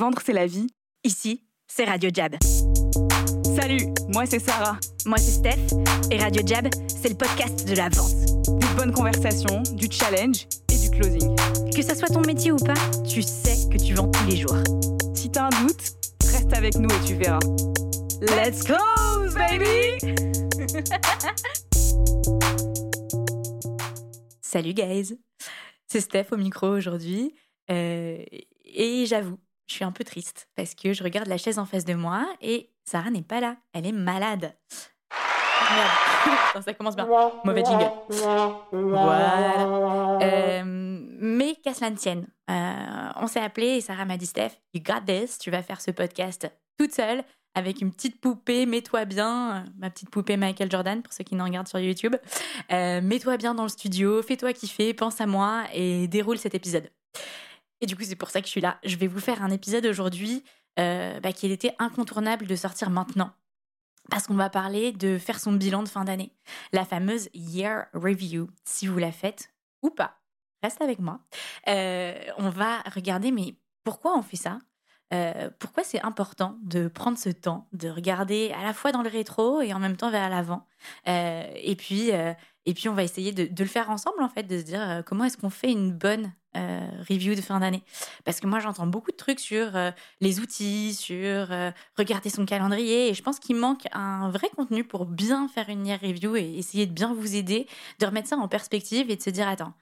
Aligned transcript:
Vendre, 0.00 0.18
c'est 0.24 0.32
la 0.32 0.46
vie. 0.46 0.66
Ici, 1.04 1.44
c'est 1.66 1.84
Radio 1.84 2.08
Jab. 2.10 2.34
Salut, 3.54 3.84
moi 4.08 4.24
c'est 4.24 4.38
Sarah. 4.38 4.78
Moi, 5.04 5.18
c'est 5.18 5.32
Steph. 5.32 5.58
Et 6.10 6.16
Radio 6.16 6.40
Jab, 6.42 6.68
c'est 6.88 7.10
le 7.10 7.16
podcast 7.16 7.68
de 7.68 7.76
la 7.76 7.90
vente. 7.90 8.14
Des 8.58 8.66
bonnes 8.78 8.94
conversations, 8.94 9.62
du 9.74 9.88
challenge 9.90 10.46
et 10.72 10.78
du 10.78 10.90
closing. 10.90 11.36
Que 11.76 11.82
ça 11.82 11.94
soit 11.94 12.08
ton 12.08 12.22
métier 12.22 12.50
ou 12.50 12.56
pas, 12.56 12.72
tu 13.06 13.20
sais 13.20 13.68
que 13.68 13.76
tu 13.76 13.92
vends 13.92 14.10
tous 14.10 14.24
les 14.24 14.38
jours. 14.38 14.56
Si 15.14 15.30
t'as 15.30 15.48
un 15.48 15.66
doute, 15.66 15.92
reste 16.32 16.54
avec 16.54 16.76
nous 16.76 16.88
et 16.88 17.00
tu 17.06 17.16
verras. 17.16 17.40
Let's 18.22 18.62
close, 18.62 19.34
baby 19.34 19.98
Salut, 24.40 24.72
guys. 24.72 25.18
C'est 25.88 26.00
Steph 26.00 26.28
au 26.32 26.38
micro 26.38 26.68
aujourd'hui. 26.68 27.34
Euh, 27.70 28.24
et 28.64 29.04
j'avoue, 29.04 29.36
je 29.70 29.76
suis 29.76 29.84
un 29.84 29.92
peu 29.92 30.02
triste 30.02 30.48
parce 30.56 30.74
que 30.74 30.92
je 30.92 31.04
regarde 31.04 31.28
la 31.28 31.38
chaise 31.38 31.58
en 31.58 31.64
face 31.64 31.84
de 31.84 31.94
moi 31.94 32.26
et 32.40 32.70
Sarah 32.84 33.10
n'est 33.10 33.22
pas 33.22 33.40
là. 33.40 33.56
Elle 33.72 33.86
est 33.86 33.92
malade. 33.92 34.52
Merde. 35.72 36.62
Ça 36.64 36.74
commence 36.74 36.96
bien. 36.96 37.08
Mauvais 37.44 37.64
jingle. 37.64 37.92
Voilà. 38.72 40.18
Euh, 40.20 40.62
mais 40.64 41.54
qu'à 41.62 41.72
cela 41.72 41.90
ne 41.90 41.96
tienne, 41.96 42.26
euh, 42.50 43.10
on 43.16 43.28
s'est 43.28 43.40
appelé 43.40 43.76
et 43.76 43.80
Sarah 43.80 44.04
m'a 44.04 44.16
dit 44.16 44.26
Steph, 44.26 44.50
you 44.74 44.82
got 44.82 45.02
this. 45.06 45.38
Tu 45.38 45.52
vas 45.52 45.62
faire 45.62 45.80
ce 45.80 45.92
podcast 45.92 46.50
toute 46.76 46.92
seule 46.92 47.22
avec 47.54 47.80
une 47.80 47.92
petite 47.92 48.20
poupée, 48.20 48.66
mets-toi 48.66 49.04
bien, 49.04 49.64
ma 49.78 49.90
petite 49.90 50.10
poupée 50.10 50.36
Michael 50.36 50.70
Jordan 50.70 51.02
pour 51.02 51.12
ceux 51.12 51.24
qui 51.24 51.36
nous 51.36 51.44
regardent 51.44 51.68
sur 51.68 51.78
YouTube. 51.78 52.16
Euh, 52.72 53.00
mets-toi 53.00 53.36
bien 53.36 53.54
dans 53.54 53.64
le 53.64 53.68
studio, 53.68 54.20
fais-toi 54.22 54.52
kiffer, 54.52 54.94
pense 54.94 55.20
à 55.20 55.26
moi 55.26 55.64
et 55.72 56.08
déroule 56.08 56.38
cet 56.38 56.54
épisode. 56.54 56.90
Et 57.80 57.86
du 57.86 57.96
coup, 57.96 58.02
c'est 58.04 58.16
pour 58.16 58.30
ça 58.30 58.40
que 58.40 58.46
je 58.46 58.50
suis 58.50 58.60
là. 58.60 58.78
Je 58.84 58.96
vais 58.96 59.06
vous 59.06 59.20
faire 59.20 59.42
un 59.42 59.50
épisode 59.50 59.86
aujourd'hui 59.86 60.44
euh, 60.78 61.18
bah, 61.20 61.32
qu'il 61.32 61.50
était 61.50 61.74
incontournable 61.78 62.46
de 62.46 62.56
sortir 62.56 62.90
maintenant. 62.90 63.32
Parce 64.08 64.26
qu'on 64.26 64.34
va 64.34 64.50
parler 64.50 64.92
de 64.92 65.18
faire 65.18 65.38
son 65.38 65.52
bilan 65.52 65.82
de 65.82 65.88
fin 65.88 66.04
d'année. 66.04 66.32
La 66.72 66.84
fameuse 66.84 67.28
Year 67.34 67.86
Review, 67.92 68.48
si 68.64 68.86
vous 68.86 68.98
la 68.98 69.12
faites 69.12 69.52
ou 69.82 69.90
pas. 69.90 70.20
Reste 70.62 70.80
avec 70.82 70.98
moi. 70.98 71.20
Euh, 71.68 72.14
on 72.38 72.50
va 72.50 72.80
regarder, 72.94 73.30
mais 73.30 73.56
pourquoi 73.84 74.16
on 74.16 74.22
fait 74.22 74.36
ça? 74.36 74.58
Euh, 75.12 75.50
pourquoi 75.58 75.82
c'est 75.82 76.00
important 76.02 76.58
de 76.62 76.86
prendre 76.86 77.18
ce 77.18 77.30
temps, 77.30 77.68
de 77.72 77.88
regarder 77.88 78.52
à 78.56 78.62
la 78.62 78.72
fois 78.72 78.92
dans 78.92 79.02
le 79.02 79.08
rétro 79.08 79.60
et 79.60 79.72
en 79.72 79.78
même 79.78 79.96
temps 79.96 80.10
vers 80.10 80.28
l'avant? 80.28 80.66
Euh, 81.08 81.50
et 81.56 81.76
puis, 81.76 82.10
et 82.10 82.74
puis 82.74 82.88
on 82.88 82.94
va 82.94 83.02
essayer 83.02 83.32
de, 83.32 83.48
le 83.58 83.68
faire 83.68 83.90
ensemble 83.90 84.22
en 84.22 84.28
fait, 84.28 84.44
de 84.44 84.58
se 84.58 84.64
dire 84.64 85.02
comment 85.06 85.24
est-ce 85.24 85.36
qu'on 85.36 85.50
fait 85.50 85.72
une 85.72 85.92
bonne 85.92 86.32
euh, 86.56 86.88
review 87.08 87.34
de 87.34 87.40
fin 87.40 87.60
d'année. 87.60 87.82
Parce 88.24 88.40
que 88.40 88.46
moi 88.46 88.58
j'entends 88.58 88.86
beaucoup 88.86 89.10
de 89.10 89.16
trucs 89.16 89.40
sur 89.40 89.76
euh, 89.76 89.90
les 90.20 90.40
outils, 90.40 90.94
sur 90.94 91.48
regarder 91.96 92.30
son 92.30 92.44
calendrier, 92.46 93.08
et 93.08 93.14
je 93.14 93.22
pense 93.22 93.38
qu'il 93.38 93.56
manque 93.56 93.86
un 93.92 94.30
vrai 94.30 94.48
contenu 94.56 94.84
pour 94.84 95.06
bien 95.06 95.48
faire 95.48 95.68
une 95.68 95.86
year 95.86 96.00
review 96.00 96.36
et 96.36 96.58
essayer 96.58 96.86
de 96.86 96.92
bien 96.92 97.14
vous 97.14 97.36
aider, 97.36 97.66
de 97.98 98.06
remettre 98.06 98.28
ça 98.28 98.36
en 98.36 98.48
perspective 98.48 99.10
et 99.10 99.16
de 99.16 99.22
se 99.22 99.30
dire 99.30 99.48
attends, 99.48 99.74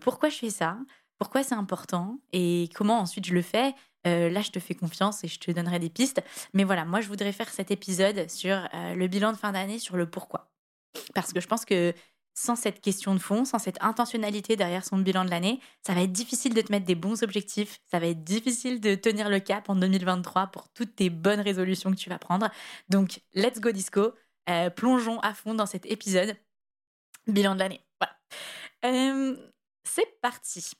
pourquoi 0.00 0.28
je 0.28 0.36
fais 0.36 0.50
ça? 0.50 0.76
Pourquoi 1.18 1.42
c'est 1.42 1.54
important? 1.54 2.18
Et 2.32 2.68
comment 2.74 3.00
ensuite 3.00 3.26
je 3.26 3.34
le 3.34 3.42
fais? 3.42 3.74
Euh, 4.06 4.30
là, 4.30 4.40
je 4.40 4.50
te 4.50 4.60
fais 4.60 4.74
confiance 4.74 5.24
et 5.24 5.28
je 5.28 5.38
te 5.38 5.50
donnerai 5.50 5.78
des 5.78 5.90
pistes. 5.90 6.22
Mais 6.54 6.64
voilà, 6.64 6.84
moi, 6.84 7.00
je 7.00 7.08
voudrais 7.08 7.32
faire 7.32 7.48
cet 7.48 7.70
épisode 7.70 8.30
sur 8.30 8.68
euh, 8.74 8.94
le 8.94 9.08
bilan 9.08 9.32
de 9.32 9.36
fin 9.36 9.52
d'année, 9.52 9.78
sur 9.78 9.96
le 9.96 10.08
pourquoi. 10.08 10.50
Parce 11.14 11.32
que 11.32 11.40
je 11.40 11.46
pense 11.46 11.64
que 11.64 11.92
sans 12.38 12.54
cette 12.54 12.80
question 12.80 13.14
de 13.14 13.18
fond, 13.18 13.44
sans 13.44 13.58
cette 13.58 13.82
intentionnalité 13.82 14.54
derrière 14.54 14.84
son 14.84 14.98
bilan 14.98 15.24
de 15.24 15.30
l'année, 15.30 15.60
ça 15.84 15.92
va 15.92 16.02
être 16.02 16.12
difficile 16.12 16.54
de 16.54 16.60
te 16.60 16.70
mettre 16.70 16.86
des 16.86 16.94
bons 16.94 17.24
objectifs, 17.24 17.80
ça 17.90 17.98
va 17.98 18.06
être 18.06 18.22
difficile 18.22 18.80
de 18.80 18.94
tenir 18.94 19.28
le 19.28 19.40
cap 19.40 19.68
en 19.68 19.74
2023 19.74 20.46
pour 20.48 20.68
toutes 20.68 20.94
tes 20.94 21.10
bonnes 21.10 21.40
résolutions 21.40 21.90
que 21.90 21.96
tu 21.96 22.08
vas 22.08 22.18
prendre. 22.18 22.48
Donc, 22.88 23.20
let's 23.34 23.58
go 23.58 23.72
disco, 23.72 24.12
euh, 24.48 24.70
plongeons 24.70 25.18
à 25.20 25.34
fond 25.34 25.54
dans 25.54 25.66
cet 25.66 25.84
épisode 25.86 26.36
bilan 27.26 27.54
de 27.54 27.58
l'année. 27.58 27.84
Voilà. 28.00 29.34
c'est 29.84 30.20
parti. 30.20 30.70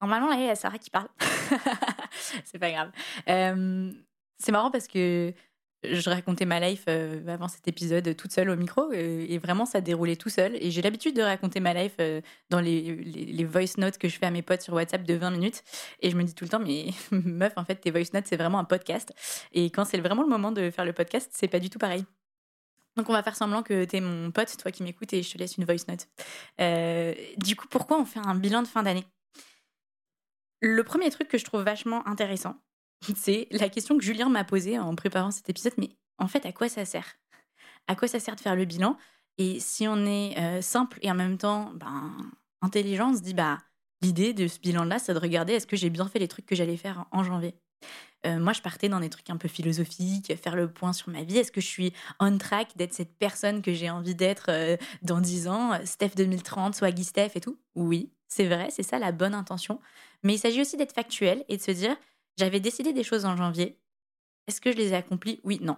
Normalement, 0.00 0.28
là, 0.28 0.34
il 0.34 0.46
y 0.46 0.50
a 0.50 0.56
Sarah 0.56 0.78
qui 0.78 0.90
parle. 0.90 1.08
c'est 2.44 2.58
pas 2.58 2.70
grave. 2.72 2.90
Euh, 3.28 3.92
c'est 4.38 4.52
marrant 4.52 4.70
parce 4.70 4.88
que 4.88 5.32
je 5.84 6.10
racontais 6.10 6.44
ma 6.44 6.58
life 6.58 6.84
euh, 6.88 7.26
avant 7.28 7.46
cet 7.46 7.68
épisode 7.68 8.16
toute 8.16 8.32
seule 8.32 8.50
au 8.50 8.56
micro 8.56 8.90
euh, 8.92 9.24
et 9.28 9.38
vraiment 9.38 9.64
ça 9.64 9.80
déroulait 9.80 10.16
tout 10.16 10.28
seul. 10.28 10.56
Et 10.56 10.70
j'ai 10.70 10.82
l'habitude 10.82 11.14
de 11.14 11.22
raconter 11.22 11.60
ma 11.60 11.72
life 11.72 11.96
dans 12.50 12.60
les, 12.60 12.96
les, 12.96 13.24
les, 13.26 13.44
voice 13.44 13.78
notes 13.78 13.98
que 13.98 14.08
je 14.08 14.18
fais 14.18 14.26
à 14.26 14.30
mes 14.30 14.42
potes 14.42 14.62
sur 14.62 14.74
WhatsApp 14.74 15.04
de 15.04 15.14
20 15.14 15.30
minutes. 15.30 15.62
Et 16.00 16.10
je 16.10 16.16
me 16.16 16.24
dis 16.24 16.34
tout 16.34 16.44
le 16.44 16.50
temps, 16.50 16.58
mais 16.58 16.86
meuf, 17.12 17.52
en 17.56 17.64
fait, 17.64 17.76
tes 17.76 17.90
voice 17.90 18.12
notes, 18.12 18.26
c'est 18.26 18.36
vraiment 18.36 18.58
un 18.58 18.64
podcast. 18.64 19.12
Et 19.52 19.70
quand 19.70 19.84
c'est 19.84 19.98
vraiment 19.98 20.22
le 20.22 20.28
moment 20.28 20.52
de 20.52 20.70
faire 20.70 20.84
le 20.84 20.92
podcast, 20.92 21.30
c'est 21.32 21.48
pas 21.48 21.60
du 21.60 21.70
tout 21.70 21.78
pareil. 21.78 22.04
Donc 22.96 23.08
on 23.08 23.12
va 23.12 23.22
faire 23.22 23.36
semblant 23.36 23.62
que 23.62 23.84
t'es 23.84 24.00
mon 24.00 24.32
pote, 24.32 24.56
toi 24.56 24.72
qui 24.72 24.82
m'écoutes, 24.82 25.12
et 25.12 25.22
je 25.22 25.32
te 25.32 25.38
laisse 25.38 25.56
une 25.56 25.64
voice 25.64 25.86
note. 25.86 26.08
du 27.38 27.54
coup, 27.54 27.68
pourquoi 27.68 28.00
on 28.00 28.04
fait 28.04 28.18
un 28.18 28.34
bilan 28.34 28.62
de 28.62 28.66
fin 28.66 28.82
d'année? 28.82 29.04
Le 30.60 30.82
premier 30.82 31.08
truc 31.10 31.28
que 31.28 31.38
je 31.38 31.44
trouve 31.44 31.62
vachement 31.62 32.04
intéressant, 32.08 32.56
c'est 33.16 33.48
la 33.50 33.68
question 33.68 33.96
que 33.96 34.04
Julien 34.04 34.28
m'a 34.28 34.44
posée 34.44 34.78
en 34.78 34.94
préparant 34.94 35.30
cet 35.30 35.48
épisode, 35.48 35.74
mais 35.78 35.90
en 36.18 36.28
fait, 36.28 36.44
à 36.46 36.52
quoi 36.52 36.68
ça 36.68 36.84
sert? 36.84 37.16
À 37.86 37.94
quoi 37.94 38.08
ça 38.08 38.20
sert 38.20 38.36
de 38.36 38.40
faire 38.40 38.56
le 38.56 38.64
bilan? 38.64 38.96
Et 39.38 39.60
si 39.60 39.86
on 39.86 40.04
est 40.04 40.36
euh, 40.38 40.60
simple 40.60 40.98
et 41.02 41.10
en 41.10 41.14
même 41.14 41.38
temps 41.38 41.72
ben, 41.74 42.12
intelligent, 42.60 43.10
on 43.10 43.16
se 43.16 43.22
dit, 43.22 43.34
bah, 43.34 43.58
l'idée 44.02 44.34
de 44.34 44.48
ce 44.48 44.58
bilan-là, 44.58 44.98
c'est 44.98 45.14
de 45.14 45.18
regarder 45.18 45.54
est-ce 45.54 45.66
que 45.66 45.76
j'ai 45.76 45.90
bien 45.90 46.08
fait 46.08 46.18
les 46.18 46.28
trucs 46.28 46.46
que 46.46 46.56
j'allais 46.56 46.76
faire 46.76 47.06
en 47.12 47.22
janvier? 47.22 47.54
Euh, 48.26 48.40
moi, 48.40 48.52
je 48.52 48.62
partais 48.62 48.88
dans 48.88 48.98
des 48.98 49.10
trucs 49.10 49.30
un 49.30 49.36
peu 49.36 49.46
philosophiques, 49.46 50.34
faire 50.36 50.56
le 50.56 50.70
point 50.70 50.92
sur 50.92 51.10
ma 51.10 51.22
vie. 51.22 51.38
Est-ce 51.38 51.52
que 51.52 51.60
je 51.60 51.66
suis 51.66 51.92
on 52.18 52.36
track 52.36 52.76
d'être 52.76 52.92
cette 52.92 53.16
personne 53.16 53.62
que 53.62 53.72
j'ai 53.72 53.90
envie 53.90 54.16
d'être 54.16 54.46
euh, 54.48 54.76
dans 55.02 55.20
10 55.20 55.46
ans, 55.46 55.78
Steph 55.84 56.10
2030, 56.16 56.74
Swaggy 56.74 57.04
Steph 57.04 57.30
et 57.36 57.40
tout? 57.40 57.58
Oui, 57.76 58.12
c'est 58.26 58.46
vrai, 58.46 58.68
c'est 58.70 58.82
ça 58.82 58.98
la 58.98 59.12
bonne 59.12 59.34
intention. 59.34 59.80
Mais 60.24 60.34
il 60.34 60.38
s'agit 60.38 60.60
aussi 60.60 60.76
d'être 60.76 60.92
factuel 60.94 61.44
et 61.48 61.56
de 61.56 61.62
se 61.62 61.70
dire 61.70 61.96
j'avais 62.38 62.60
décidé 62.60 62.92
des 62.92 63.02
choses 63.02 63.24
en 63.24 63.36
janvier. 63.36 63.78
Est-ce 64.46 64.60
que 64.60 64.72
je 64.72 64.76
les 64.76 64.92
ai 64.92 64.94
accomplies? 64.94 65.40
Oui, 65.44 65.58
non. 65.60 65.76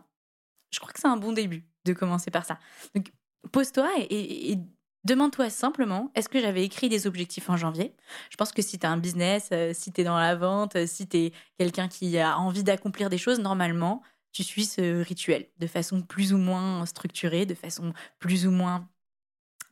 Je 0.71 0.79
crois 0.79 0.93
que 0.93 1.01
c'est 1.01 1.09
un 1.09 1.17
bon 1.17 1.33
début 1.33 1.67
de 1.85 1.93
commencer 1.93 2.31
par 2.31 2.45
ça. 2.45 2.59
Donc, 2.95 3.13
pose-toi 3.51 3.91
et, 3.99 4.59
demande-toi 5.05 5.49
simplement 5.49 6.13
est-ce 6.15 6.29
que 6.29 6.41
j'avais 6.41 6.63
écrit 6.63 6.91
des 6.91 7.07
objectifs 7.07 7.49
en 7.49 7.57
janvier? 7.57 7.97
Je 8.31 8.37
pense 8.37 8.53
que 8.53 8.63
si 8.63 8.79
tu 8.79 8.87
as 8.87 8.91
un 8.91 8.99
business, 8.99 9.49
euh, 9.53 9.73
si 9.75 9.93
tu 9.93 10.03
es 10.03 10.05
dans 10.05 10.19
la 10.19 10.37
vente, 10.37 10.77
euh, 10.77 10.87
si 10.87 11.09
tu 11.09 11.17
es 11.17 11.33
quelqu'un 11.59 11.89
qui 11.89 12.19
a 12.19 12.39
envie 12.39 12.63
d'accomplir 12.63 13.09
des 13.09 13.19
choses, 13.19 13.41
normalement, 13.41 14.03
tu 14.33 14.45
suis 14.45 14.67
ce 14.67 15.03
rituel 15.03 15.49
de 15.59 15.67
façon 15.67 16.03
plus 16.03 16.35
ou 16.35 16.39
moins 16.39 16.85
structurée, 16.87 17.47
de 17.47 17.55
façon 17.55 17.95
plus 18.19 18.47
ou 18.47 18.51
moins 18.51 18.89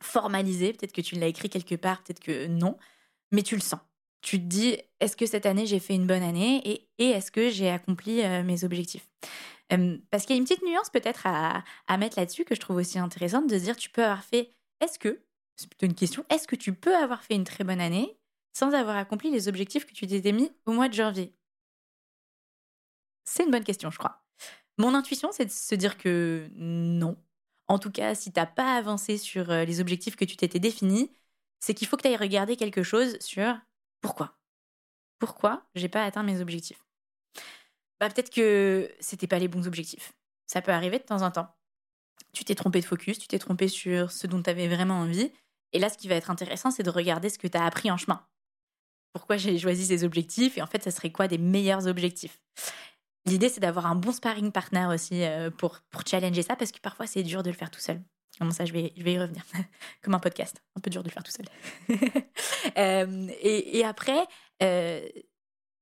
formalisée. 0.00 0.72
Peut-être 0.72 0.92
que 0.92 1.02
tu 1.02 1.16
l'as 1.16 1.26
écrit 1.28 1.50
quelque 1.50 1.74
part, 1.74 2.02
peut-être 2.02 2.20
que 2.20 2.46
non, 2.46 2.78
mais 3.30 3.42
tu 3.42 3.54
le 3.54 3.60
sens 3.60 3.80
tu 4.20 4.38
te 4.38 4.44
dis 4.44 4.76
est-ce 5.00 5.16
que 5.16 5.26
cette 5.26 5.46
année 5.46 5.66
j'ai 5.66 5.80
fait 5.80 5.94
une 5.94 6.06
bonne 6.06 6.22
année 6.22 6.88
et, 6.98 7.10
est-ce 7.10 7.30
que 7.30 7.50
j'ai 7.50 7.70
accompli 7.70 8.22
euh, 8.22 8.42
mes 8.42 8.64
objectifs? 8.64 9.08
Parce 10.10 10.24
qu'il 10.24 10.34
y 10.34 10.38
a 10.38 10.40
une 10.40 10.44
petite 10.44 10.62
nuance 10.62 10.90
peut-être 10.90 11.26
à, 11.26 11.62
à, 11.86 11.96
mettre 11.98 12.18
là-dessus 12.18 12.44
que 12.44 12.54
je 12.54 12.60
trouve 12.60 12.76
aussi 12.76 12.98
intéressante 12.98 13.48
de 13.48 13.58
dire 13.58 13.76
tu 13.76 13.90
peux 13.90 14.02
avoir 14.02 14.24
fait 14.24 14.54
est-ce 14.80 14.98
que, 14.98 15.20
c'est 15.56 15.68
plutôt 15.68 15.86
une 15.86 15.94
question, 15.94 16.24
est-ce 16.30 16.48
que 16.48 16.56
tu 16.56 16.72
peux 16.72 16.96
avoir 16.96 17.22
fait 17.22 17.34
une 17.34 17.44
très 17.44 17.64
bonne 17.64 17.80
année 17.80 18.18
sans 18.54 18.72
avoir 18.72 18.96
accompli 18.96 19.30
les 19.30 19.46
objectifs 19.46 19.84
que 19.86 19.92
tu 19.92 20.06
t'étais 20.06 20.32
mis 20.32 20.50
au 20.66 20.72
mois 20.72 20.88
de 20.88 20.94
janvier? 20.94 21.34
C'est 23.24 23.44
une 23.44 23.50
bonne 23.50 23.64
question, 23.64 23.90
je 23.90 23.98
crois. 23.98 24.22
Mon 24.78 24.94
intuition, 24.94 25.30
c'est 25.32 25.44
de 25.44 25.50
se 25.50 25.74
dire 25.74 25.98
que 25.98 26.48
non. 26.54 27.16
En 27.66 27.78
tout 27.78 27.90
cas, 27.90 28.14
si 28.14 28.32
tu 28.32 28.40
n'as 28.40 28.46
pas 28.46 28.76
avancé 28.76 29.18
sur 29.18 29.50
euh, 29.50 29.64
les 29.64 29.80
objectifs 29.80 30.16
que 30.16 30.24
tu 30.24 30.36
t'étais 30.36 30.60
définis, 30.60 31.12
c'est 31.60 31.74
qu'il 31.74 31.86
faut 31.86 31.96
que 31.96 32.02
tu 32.02 32.08
ailles 32.08 32.16
regarder 32.16 32.56
quelque 32.56 32.82
chose 32.82 33.18
sur 33.20 33.54
pourquoi? 34.00 34.38
Pourquoi 35.18 35.66
j'ai 35.74 35.88
pas 35.88 36.04
atteint 36.04 36.22
mes 36.22 36.40
objectifs? 36.40 36.84
Bah, 38.00 38.08
Peut-être 38.08 38.30
que 38.30 38.90
c'était 39.00 39.26
pas 39.26 39.38
les 39.38 39.48
bons 39.48 39.66
objectifs. 39.66 40.12
Ça 40.46 40.62
peut 40.62 40.72
arriver 40.72 40.98
de 40.98 41.04
temps 41.04 41.22
en 41.22 41.30
temps. 41.30 41.54
Tu 42.32 42.44
t'es 42.44 42.54
trompé 42.54 42.80
de 42.80 42.86
focus, 42.86 43.18
tu 43.18 43.28
t'es 43.28 43.38
trompé 43.38 43.68
sur 43.68 44.12
ce 44.12 44.26
dont 44.26 44.42
tu 44.42 44.50
avais 44.50 44.68
vraiment 44.68 45.00
envie. 45.00 45.32
Et 45.72 45.78
là, 45.78 45.90
ce 45.90 45.98
qui 45.98 46.08
va 46.08 46.14
être 46.14 46.30
intéressant, 46.30 46.70
c'est 46.70 46.82
de 46.82 46.90
regarder 46.90 47.28
ce 47.28 47.38
que 47.38 47.46
tu 47.46 47.58
as 47.58 47.64
appris 47.64 47.90
en 47.90 47.96
chemin. 47.96 48.24
Pourquoi 49.12 49.36
j'ai 49.36 49.58
choisi 49.58 49.86
ces 49.86 50.04
objectifs 50.04 50.58
et 50.58 50.62
en 50.62 50.66
fait, 50.66 50.82
ça 50.82 50.90
serait 50.90 51.10
quoi 51.12 51.28
des 51.28 51.38
meilleurs 51.38 51.86
objectifs? 51.86 52.40
L'idée, 53.26 53.48
c'est 53.48 53.60
d'avoir 53.60 53.86
un 53.86 53.94
bon 53.94 54.12
sparring 54.12 54.52
partner 54.52 54.86
aussi 54.86 55.24
euh, 55.24 55.50
pour, 55.50 55.80
pour 55.90 56.06
challenger 56.06 56.42
ça 56.42 56.56
parce 56.56 56.72
que 56.72 56.80
parfois, 56.80 57.06
c'est 57.06 57.22
dur 57.22 57.42
de 57.42 57.50
le 57.50 57.56
faire 57.56 57.70
tout 57.70 57.80
seul. 57.80 58.00
Comment 58.38 58.52
ça, 58.52 58.64
je 58.64 58.72
vais, 58.72 58.92
je 58.96 59.02
vais 59.02 59.14
y 59.14 59.18
revenir. 59.18 59.42
Comme 60.02 60.14
un 60.14 60.20
podcast. 60.20 60.62
Un 60.76 60.80
peu 60.80 60.90
dur 60.90 61.02
de 61.02 61.08
le 61.08 61.12
faire 61.12 61.24
tout 61.24 61.32
seul. 61.32 61.46
Euh, 62.76 63.28
et, 63.40 63.78
et, 63.78 63.84
après, 63.84 64.26
euh, 64.62 65.00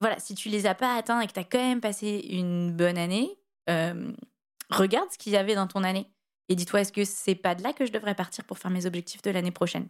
voilà, 0.00 0.18
si 0.18 0.34
tu 0.34 0.50
les 0.50 0.66
as 0.66 0.74
pas 0.74 0.94
atteints 0.94 1.20
et 1.20 1.26
que 1.26 1.32
tu 1.32 1.40
as 1.40 1.44
quand 1.44 1.58
même 1.58 1.80
passé 1.80 2.24
une 2.30 2.70
bonne 2.70 2.98
année, 2.98 3.30
euh, 3.70 4.12
regarde 4.70 5.10
ce 5.10 5.18
qu'il 5.18 5.32
y 5.32 5.36
avait 5.36 5.54
dans 5.54 5.66
ton 5.66 5.82
année. 5.84 6.06
Et 6.48 6.54
dis-toi, 6.54 6.82
est-ce 6.82 6.92
que 6.92 7.04
c'est 7.04 7.34
pas 7.34 7.54
de 7.54 7.62
là 7.62 7.72
que 7.72 7.86
je 7.86 7.92
devrais 7.92 8.14
partir 8.14 8.44
pour 8.44 8.58
faire 8.58 8.70
mes 8.70 8.86
objectifs 8.86 9.22
de 9.22 9.30
l'année 9.30 9.50
prochaine? 9.50 9.88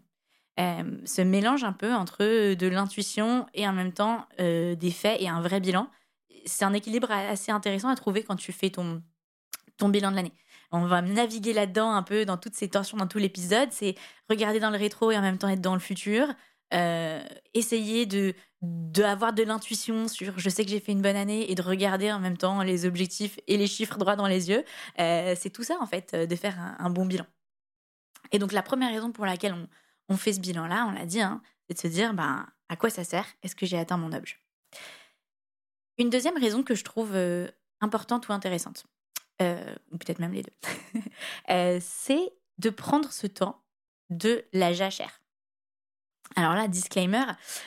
Ce 0.58 1.22
mélange 1.22 1.64
un 1.64 1.72
peu 1.72 1.92
entre 1.92 2.54
de 2.54 2.66
l'intuition 2.66 3.46
et 3.52 3.68
en 3.68 3.72
même 3.72 3.92
temps 3.92 4.26
des 4.38 4.90
faits 4.90 5.20
et 5.20 5.28
un 5.28 5.40
vrai 5.42 5.60
bilan. 5.60 5.90
C'est 6.46 6.64
un 6.64 6.72
équilibre 6.72 7.10
assez 7.10 7.52
intéressant 7.52 7.88
à 7.88 7.96
trouver 7.96 8.22
quand 8.22 8.36
tu 8.36 8.52
fais 8.52 8.70
ton, 8.70 9.02
ton 9.76 9.88
bilan 9.88 10.10
de 10.10 10.16
l'année. 10.16 10.32
On 10.72 10.86
va 10.86 11.02
naviguer 11.02 11.52
là-dedans 11.52 11.92
un 11.92 12.02
peu 12.02 12.24
dans 12.24 12.36
toutes 12.36 12.54
ces 12.54 12.68
tensions, 12.68 12.96
dans 12.96 13.06
tout 13.06 13.18
l'épisode. 13.18 13.68
C'est 13.72 13.94
regarder 14.28 14.60
dans 14.60 14.70
le 14.70 14.78
rétro 14.78 15.10
et 15.10 15.16
en 15.16 15.22
même 15.22 15.38
temps 15.38 15.48
être 15.48 15.60
dans 15.60 15.74
le 15.74 15.80
futur. 15.80 16.28
essayer 17.54 18.06
de 18.06 18.34
d'avoir 18.62 19.32
de, 19.32 19.42
l'intuition 19.44 20.08
sur 20.08 20.38
je 20.38 20.48
sais 20.48 20.64
que 20.64 20.70
j'ai 20.70 20.80
fait 20.80 20.92
une 20.92 21.02
bonne 21.02 21.14
année 21.16 21.50
et 21.50 21.54
de 21.54 21.62
regarder 21.62 22.10
en 22.10 22.18
même 22.18 22.36
temps 22.36 22.62
les 22.62 22.86
objectifs 22.86 23.38
et 23.46 23.56
les 23.58 23.66
chiffres 23.66 23.98
droits 23.98 24.16
dans 24.16 24.26
les 24.26 24.48
yeux. 24.50 24.64
c'est 24.96 25.50
tout 25.52 25.62
ça 25.62 25.76
en 25.80 25.86
fait, 25.86 26.14
de 26.14 26.36
faire 26.36 26.58
un 26.78 26.90
bon 26.90 27.06
bilan. 27.06 27.26
Et 28.32 28.38
donc 28.38 28.52
la 28.52 28.62
première 28.62 28.92
raison 28.92 29.12
pour 29.12 29.26
laquelle 29.26 29.54
on, 30.08 30.16
fait 30.16 30.32
ce 30.32 30.40
bilan-là, 30.40 30.86
on 30.88 30.92
l'a 30.92 31.06
dit, 31.06 31.20
hein, 31.20 31.42
c'est 31.68 31.74
de 31.74 31.80
se 31.80 31.88
dire 31.88 32.14
ben, 32.14 32.46
à 32.68 32.76
quoi 32.76 32.90
ça 32.90 33.04
sert? 33.04 33.26
Est-ce 33.42 33.56
que 33.56 33.66
j'ai 33.66 33.78
atteint 33.78 33.96
mon 33.96 34.12
objet? 34.12 34.36
Une 35.98 36.10
deuxième 36.10 36.36
raison 36.36 36.62
que 36.62 36.74
je 36.74 36.84
trouve 36.84 37.14
euh, 37.14 37.48
importante 37.80 38.28
ou 38.28 38.32
intéressante, 38.32 38.86
euh, 38.86 38.95
ou 39.40 39.98
peut-être 39.98 40.18
même 40.18 40.32
les 40.32 40.42
deux, 40.42 41.00
euh, 41.50 41.78
c'est 41.80 42.32
de 42.58 42.70
prendre 42.70 43.12
ce 43.12 43.26
temps 43.26 43.62
de 44.10 44.44
la 44.52 44.72
jachère. 44.72 45.20
Alors 46.34 46.54
là, 46.54 46.66
disclaimer, 46.66 47.24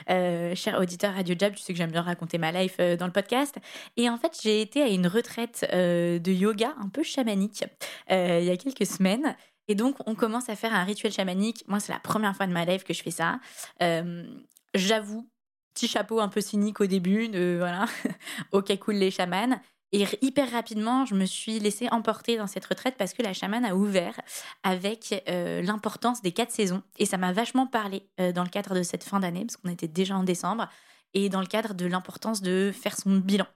cher 0.08 0.78
auditeur 0.80 1.14
Radio 1.14 1.34
Jab, 1.38 1.56
tu 1.56 1.62
sais 1.62 1.72
que 1.72 1.78
j'aime 1.78 1.92
bien 1.92 2.02
raconter 2.02 2.38
ma 2.38 2.52
life 2.52 2.78
dans 2.78 3.06
le 3.06 3.12
podcast. 3.12 3.58
Et 3.96 4.10
en 4.10 4.18
fait, 4.18 4.38
j'ai 4.44 4.62
été 4.62 4.82
à 4.82 4.90
une 4.90 5.08
retraite 5.08 5.66
de 5.72 6.32
yoga 6.32 6.76
un 6.78 6.90
peu 6.90 7.02
chamanique 7.02 7.64
il 8.10 8.44
y 8.44 8.50
a 8.50 8.58
quelques 8.58 8.86
semaines. 8.86 9.36
Et 9.70 9.76
donc, 9.76 9.96
on 10.08 10.16
commence 10.16 10.50
à 10.50 10.56
faire 10.56 10.74
un 10.74 10.84
rituel 10.84 11.14
chamanique. 11.14 11.64
Moi, 11.68 11.80
c'est 11.80 11.94
la 11.94 12.00
première 12.00 12.36
fois 12.36 12.48
de 12.48 12.52
ma 12.52 12.66
life 12.66 12.84
que 12.84 12.94
je 12.94 13.04
fais 13.04 13.12
ça. 13.12 13.40
Euh, 13.84 14.26
j'avoue, 14.74 15.30
petit 15.76 15.88
chapeau 15.88 16.20
un 16.20 16.28
peu 16.28 16.42
cynique 16.42 16.82
au 16.82 16.88
début, 16.88 17.30
de 17.30 17.58
voilà, 17.60 17.86
ok, 18.52 18.78
cool 18.80 18.96
les 18.96 19.12
chamans. 19.12 19.62
Et 19.92 20.06
hyper 20.22 20.52
rapidement, 20.52 21.06
je 21.06 21.16
me 21.16 21.26
suis 21.26 21.60
laissée 21.60 21.88
emporter 21.90 22.38
dans 22.38 22.46
cette 22.46 22.66
retraite 22.66 22.96
parce 22.98 23.14
que 23.14 23.24
la 23.24 23.34
chamane 23.34 23.66
a 23.66 23.76
ouvert 23.76 24.20
avec 24.62 25.24
euh, 25.28 25.62
l'importance 25.64 26.22
des 26.22 26.32
quatre 26.32 26.52
saisons. 26.52 26.84
Et 26.98 27.06
ça 27.06 27.18
m'a 27.18 27.34
vachement 27.34 27.66
parlé 27.66 28.08
euh, 28.20 28.32
dans 28.32 28.44
le 28.44 28.50
cadre 28.50 28.76
de 28.76 28.84
cette 28.84 29.04
fin 29.04 29.20
d'année, 29.20 29.46
parce 29.46 29.58
qu'on 29.58 29.70
était 29.70 29.88
déjà 29.88 30.16
en 30.16 30.24
décembre, 30.24 30.70
et 31.16 31.30
dans 31.30 31.42
le 31.42 31.48
cadre 31.48 31.74
de 31.74 31.88
l'importance 31.88 32.42
de 32.42 32.72
faire 32.72 32.96
son 32.96 33.18
bilan. 33.18 33.48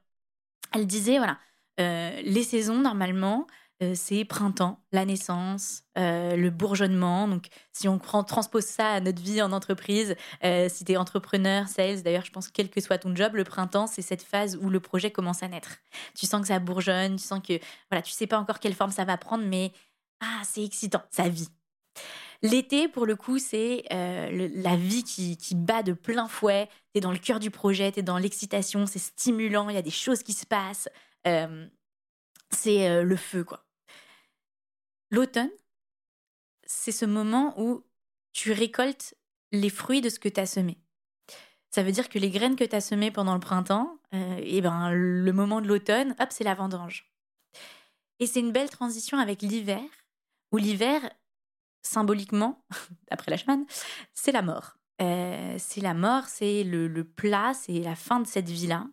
Elle 0.74 0.88
disait, 0.88 1.18
voilà, 1.18 1.38
les 1.78 2.44
saisons, 2.44 2.80
normalement, 2.80 3.46
euh, 3.50 3.63
c'est 3.96 4.26
printemps, 4.26 4.80
la 4.92 5.06
naissance, 5.06 5.84
euh, 5.98 6.36
le 6.36 6.50
bourgeonnement. 6.50 7.28
Donc, 7.28 7.48
si 7.72 7.88
on 7.88 7.98
transpose 7.98 8.66
ça 8.66 8.94
à 8.94 9.00
notre 9.00 9.22
vie 9.22 9.42
en 9.42 9.52
entreprise, 9.52 10.16
euh, 10.44 10.68
si 10.70 10.86
tu 10.86 10.92
es 10.92 10.98
entrepreneur, 10.98 11.68
sales, 11.68 12.04
d'ailleurs, 12.04 12.26
je 12.26 12.32
pense 12.32 12.48
que 12.48 12.54
quel 12.54 12.70
que 12.70 12.82
soit 12.82 12.98
ton 12.98 13.16
job, 13.16 13.36
le 13.36 13.44
printemps, 13.44 13.88
c'est 13.88 14.02
cette 14.02 14.22
phase 14.22 14.58
où 14.58 14.70
le 14.70 14.80
projet 14.80 15.12
commence 15.12 15.44
à 15.44 15.48
naître. 15.48 15.78
Tu 16.16 16.26
sens 16.26 16.42
que 16.42 16.48
ça 16.48 16.60
bourgeonne, 16.60 17.16
tu 17.16 17.24
sens 17.24 17.42
que, 17.48 17.60
voilà, 17.90 18.02
tu 18.02 18.12
sais 18.12 18.28
pas 18.28 18.40
encore 18.40 18.60
quelle 18.60 18.74
forme 18.74 18.92
ça 18.92 19.06
va 19.06 19.18
prendre, 19.18 19.44
mais 19.46 19.72
ah, 20.20 20.42
c'est 20.44 20.64
excitant, 20.64 21.04
ça 21.12 21.30
vit. 21.30 21.50
L'été, 22.42 22.88
pour 22.88 23.06
le 23.06 23.16
coup, 23.16 23.40
c'est 23.40 23.84
la 23.90 24.76
vie 24.76 25.04
qui, 25.04 25.38
qui, 25.38 25.56
bat 25.56 25.84
de 25.84 25.94
plein 25.94 26.28
fouet. 26.28 26.68
Tu 26.92 26.98
es 26.98 27.02
dans 27.02 27.12
le 27.12 27.18
cœur 27.18 27.40
du 27.40 27.52
projet, 27.52 27.92
tu 27.92 28.00
es 28.00 28.04
dans 28.04 28.18
l'excitation, 28.18 28.86
c'est 28.86 29.00
stimulant, 29.00 29.70
il 29.70 29.76
y 29.76 29.80
a 29.80 29.82
des 29.82 29.92
choses 29.92 30.24
qui 30.24 30.34
se 30.34 30.46
passent. 30.46 30.90
c'est 32.52 33.04
le 33.04 33.16
feu, 33.16 33.44
quoi. 33.44 33.63
L'automne, 35.14 35.52
c'est 36.66 36.92
ce 36.92 37.06
moment 37.06 37.54
où 37.62 37.86
tu 38.32 38.52
récoltes 38.52 39.14
les 39.52 39.70
fruits 39.70 40.02
de 40.02 40.10
ce 40.10 40.18
que 40.18 40.28
tu 40.28 40.40
as 40.40 40.48
semé. 40.48 40.80
Ça 41.70 41.84
veut 41.84 41.92
dire 41.92 42.10
que 42.10 42.18
les 42.18 42.32
graines 42.32 42.56
que 42.56 42.64
tu 42.64 42.76
as 42.76 42.82
semées 42.82 43.12
pendant 43.12 43.36
le 43.36 43.40
printemps, 43.40 44.00
et 44.12 44.18
euh, 44.18 44.42
eh 44.44 44.62
ben, 44.62 44.92
le 44.92 45.32
moment 45.32 45.62
de 45.62 45.68
l'automne, 45.68 46.16
hop, 46.20 46.30
c'est 46.32 46.44
la 46.44 46.56
vendange. 46.56 47.14
Et 48.20 48.26
c'est 48.26 48.40
une 48.40 48.52
belle 48.52 48.72
transition 48.72 49.20
avec 49.20 49.44
l'hiver, 49.44 49.84
où 50.52 50.58
l'hiver, 50.58 51.08
symboliquement, 51.84 52.66
d'après 53.12 53.30
la 53.30 53.38
chamane, 53.38 53.68
c'est 54.16 54.32
la 54.32 54.42
mort. 54.42 54.78
Euh, 55.00 55.56
c'est 55.60 55.82
la 55.82 55.94
mort, 55.94 56.26
c'est 56.26 56.64
le, 56.64 56.88
le 56.88 57.04
plat, 57.04 57.54
c'est 57.54 57.82
la 57.82 57.96
fin 57.96 58.20
de 58.20 58.26
cette 58.26 58.50
vie-là. 58.50 58.88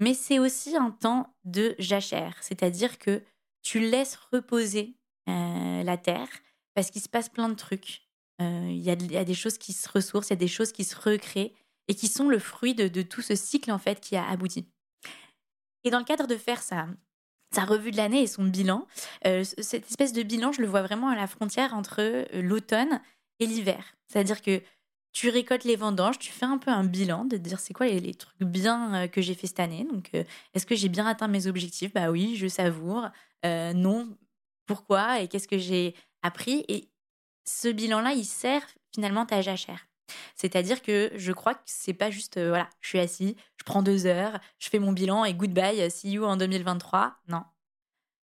Mais 0.00 0.14
c'est 0.14 0.40
aussi 0.40 0.76
un 0.76 0.90
temps 0.90 1.32
de 1.44 1.76
jachère, 1.78 2.38
c'est-à-dire 2.40 2.98
que 2.98 3.22
tu 3.62 3.78
laisses 3.78 4.16
reposer 4.32 4.97
euh, 5.28 5.82
la 5.82 5.96
Terre, 5.96 6.28
parce 6.74 6.90
qu'il 6.90 7.02
se 7.02 7.08
passe 7.08 7.28
plein 7.28 7.48
de 7.48 7.54
trucs. 7.54 8.02
Euh, 8.40 8.68
il 8.70 8.78
y, 8.78 8.90
a 8.90 9.24
des 9.24 9.34
choses 9.34 9.58
qui 9.58 9.72
se 9.72 9.88
ressourcent, 9.88 10.28
il 10.30 10.32
y 10.32 10.32
a 10.34 10.36
des 10.36 10.48
choses 10.48 10.72
qui 10.72 10.84
se 10.84 10.96
recréent 10.96 11.50
et 11.88 11.94
qui 11.94 12.06
sont 12.06 12.28
le 12.28 12.38
fruit 12.38 12.74
de, 12.74 13.02
tout 13.02 13.20
ce 13.20 13.34
cycle 13.34 13.72
en 13.72 13.78
fait 13.78 14.00
qui 14.00 14.16
a 14.16 14.26
abouti. 14.28 14.66
Et 15.84 15.90
dans 15.90 15.98
le 15.98 16.04
cadre 16.04 16.26
de 16.26 16.36
faire 16.36 16.62
sa, 16.62 16.86
revue 17.64 17.90
de 17.90 17.96
l'année 17.96 18.22
et 18.22 18.26
son 18.28 18.44
bilan, 18.44 18.86
euh, 19.26 19.42
cette 19.42 19.88
espèce 19.88 20.12
de 20.12 20.22
bilan, 20.22 20.52
je 20.52 20.62
le 20.62 20.68
vois 20.68 20.82
vraiment 20.82 21.08
à 21.08 21.16
la 21.16 21.26
frontière 21.26 21.74
entre 21.74 22.26
l'automne 22.40 23.00
et 23.40 23.46
l'hiver. 23.46 23.96
C'est-à-dire 24.06 24.40
que 24.40 24.62
tu 25.12 25.30
récoltes 25.30 25.64
les 25.64 25.76
vendanges, 25.76 26.18
tu 26.18 26.30
fais 26.30 26.46
un 26.46 26.58
peu 26.58 26.70
un 26.70 26.84
bilan 26.84 27.24
de 27.24 27.36
dire 27.38 27.58
c'est 27.58 27.74
quoi 27.74 27.86
les, 27.86 28.14
trucs 28.14 28.40
bien 28.40 29.08
que 29.08 29.20
j'ai 29.20 29.34
fait 29.34 29.48
cette 29.48 29.60
année. 29.60 29.84
Donc, 29.90 30.12
est-ce 30.54 30.64
que 30.64 30.76
j'ai 30.76 30.88
bien 30.88 31.06
atteint 31.06 31.28
mes 31.28 31.48
objectifs? 31.48 31.92
Bah 31.92 32.10
oui, 32.10 32.36
je 32.36 32.46
savoure. 32.46 33.08
non, 33.44 34.16
pourquoi 34.68 35.20
et 35.20 35.26
qu'est-ce 35.26 35.48
que 35.48 35.58
j'ai 35.58 35.96
appris. 36.22 36.64
Et 36.68 36.88
ce 37.44 37.66
bilan-là, 37.68 38.12
il 38.12 38.24
sert 38.24 38.62
finalement 38.94 39.26
ta 39.26 39.42
jachère. 39.42 39.88
C'est-à-dire 40.34 40.82
que 40.82 41.10
je 41.16 41.32
crois 41.32 41.54
que 41.54 41.60
c'est 41.66 41.94
pas 41.94 42.10
juste, 42.10 42.36
euh, 42.36 42.48
voilà, 42.48 42.68
je 42.80 42.88
suis 42.88 42.98
assis, 42.98 43.36
je 43.56 43.64
prends 43.64 43.82
deux 43.82 44.06
heures, 44.06 44.38
je 44.58 44.68
fais 44.68 44.78
mon 44.78 44.92
bilan 44.92 45.24
et 45.24 45.34
goodbye, 45.34 45.90
see 45.90 46.12
you 46.12 46.24
en 46.24 46.36
2023. 46.36 47.16
Non. 47.28 47.42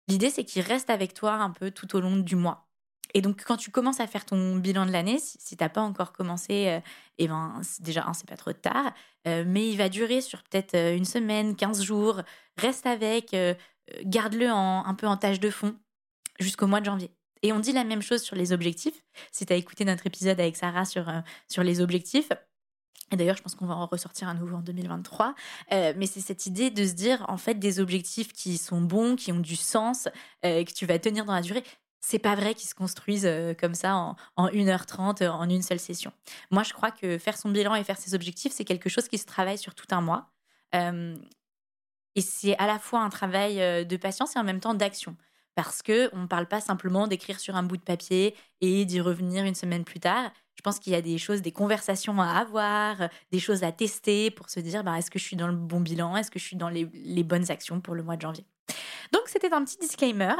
L'idée, 0.07 0.29
c'est 0.29 0.43
qu'il 0.43 0.63
reste 0.63 0.89
avec 0.89 1.13
toi 1.13 1.33
un 1.33 1.51
peu 1.51 1.69
tout 1.71 1.95
au 1.95 1.99
long 1.99 2.17
du 2.17 2.35
mois. 2.35 2.67
Et 3.13 3.21
donc, 3.21 3.43
quand 3.43 3.57
tu 3.57 3.71
commences 3.71 3.99
à 3.99 4.07
faire 4.07 4.25
ton 4.25 4.55
bilan 4.55 4.85
de 4.85 4.91
l'année, 4.91 5.19
si, 5.19 5.37
tu 5.39 5.63
n'as 5.63 5.69
pas 5.69 5.81
encore 5.81 6.13
commencé, 6.13 6.67
euh, 6.69 6.79
eh 7.17 7.27
ben, 7.27 7.61
déjà, 7.79 8.05
c'est 8.13 8.27
pas 8.27 8.37
trop 8.37 8.53
tard, 8.53 8.93
euh, 9.27 9.43
mais 9.45 9.67
il 9.69 9.77
va 9.77 9.89
durer 9.89 10.21
sur 10.21 10.43
peut-être 10.43 10.75
une 10.75 11.05
semaine, 11.05 11.55
15 11.55 11.83
jours. 11.83 12.21
Reste 12.57 12.85
avec, 12.85 13.35
garde-le 14.03 14.47
un 14.49 14.93
peu 14.95 15.07
en 15.07 15.17
tâche 15.17 15.39
de 15.39 15.49
fond 15.49 15.75
jusqu'au 16.39 16.67
mois 16.67 16.79
de 16.79 16.85
janvier. 16.85 17.11
Et 17.41 17.53
on 17.53 17.59
dit 17.59 17.71
la 17.71 17.83
même 17.83 18.01
chose 18.01 18.21
sur 18.21 18.35
les 18.35 18.51
objectifs. 18.51 19.01
Si 19.31 19.45
tu 19.45 19.53
as 19.53 19.55
écouté 19.55 19.85
notre 19.85 20.05
épisode 20.07 20.39
avec 20.39 20.55
Sarah 20.57 20.85
sur, 20.85 21.07
euh, 21.07 21.19
sur 21.47 21.63
les 21.63 21.81
objectifs, 21.81 22.29
et 23.11 23.15
d'ailleurs, 23.15 23.37
je 23.37 23.41
pense 23.41 23.55
qu'on 23.55 23.65
va 23.65 23.75
en 23.75 23.87
ressortir 23.87 24.27
un 24.27 24.35
nouveau 24.35 24.57
en 24.57 24.61
2023. 24.61 25.33
Euh, 25.71 25.93
mais 25.97 26.05
c'est 26.05 26.19
cette 26.19 26.45
idée 26.45 26.69
de 26.69 26.85
se 26.85 26.93
dire, 26.93 27.25
en 27.27 27.37
fait, 27.37 27.55
des 27.55 27.79
objectifs 27.79 28.33
qui 28.33 28.57
sont 28.57 28.81
bons, 28.81 29.15
qui 29.15 29.31
ont 29.31 29.39
du 29.39 29.55
sens, 29.55 30.07
euh, 30.45 30.63
que 30.63 30.71
tu 30.71 30.85
vas 30.85 30.99
tenir 30.99 31.25
dans 31.25 31.33
la 31.33 31.41
durée. 31.41 31.63
C'est 32.01 32.19
pas 32.19 32.35
vrai 32.35 32.53
qu'ils 32.53 32.69
se 32.69 32.75
construisent 32.75 33.29
comme 33.59 33.73
ça 33.73 33.95
en, 33.95 34.15
en 34.37 34.47
1h30, 34.47 35.27
en 35.27 35.49
une 35.49 35.61
seule 35.61 35.79
session. 35.79 36.13
Moi, 36.49 36.63
je 36.63 36.71
crois 36.71 36.91
que 36.91 37.17
faire 37.17 37.37
son 37.37 37.49
bilan 37.49 37.75
et 37.75 37.83
faire 37.83 37.97
ses 37.97 38.13
objectifs, 38.13 38.53
c'est 38.53 38.63
quelque 38.63 38.89
chose 38.89 39.09
qui 39.09 39.17
se 39.17 39.25
travaille 39.25 39.57
sur 39.57 39.75
tout 39.75 39.87
un 39.91 39.99
mois. 39.99 40.31
et 40.73 42.21
c'est 42.21 42.57
à 42.57 42.67
la 42.67 42.79
fois 42.79 43.01
un 43.01 43.09
travail 43.09 43.85
de 43.85 43.97
patience 43.97 44.37
et 44.37 44.39
en 44.39 44.45
même 44.45 44.61
temps 44.61 44.73
d'action 44.73 45.17
parce 45.63 45.81
que 45.81 46.09
on 46.13 46.21
ne 46.21 46.27
parle 46.27 46.45
pas 46.45 46.61
simplement 46.61 47.05
d'écrire 47.05 47.37
sur 47.37 47.57
un 47.57 47.63
bout 47.63 47.75
de 47.75 47.81
papier 47.81 48.33
et 48.61 48.85
d'y 48.85 49.01
revenir 49.01 49.43
une 49.43 49.55
semaine 49.55 49.83
plus 49.83 49.99
tard. 49.99 50.31
Je 50.55 50.61
pense 50.61 50.79
qu'il 50.79 50.93
y 50.93 50.95
a 50.95 51.01
des 51.01 51.17
choses, 51.17 51.41
des 51.41 51.51
conversations 51.51 52.21
à 52.21 52.27
avoir, 52.27 53.09
des 53.33 53.39
choses 53.39 53.63
à 53.63 53.73
tester 53.73 54.31
pour 54.31 54.49
se 54.49 54.61
dire 54.61 54.85
bah, 54.85 54.97
est-ce 54.97 55.11
que 55.11 55.19
je 55.19 55.25
suis 55.25 55.35
dans 55.35 55.47
le 55.47 55.57
bon 55.57 55.81
bilan, 55.81 56.15
est-ce 56.15 56.31
que 56.31 56.39
je 56.39 56.45
suis 56.45 56.55
dans 56.55 56.69
les, 56.69 56.89
les 56.93 57.23
bonnes 57.25 57.51
actions 57.51 57.81
pour 57.81 57.93
le 57.93 58.03
mois 58.03 58.15
de 58.15 58.21
janvier? 58.21 58.45
Donc 59.11 59.23
c'était 59.25 59.51
un 59.51 59.65
petit 59.65 59.77
disclaimer 59.77 60.33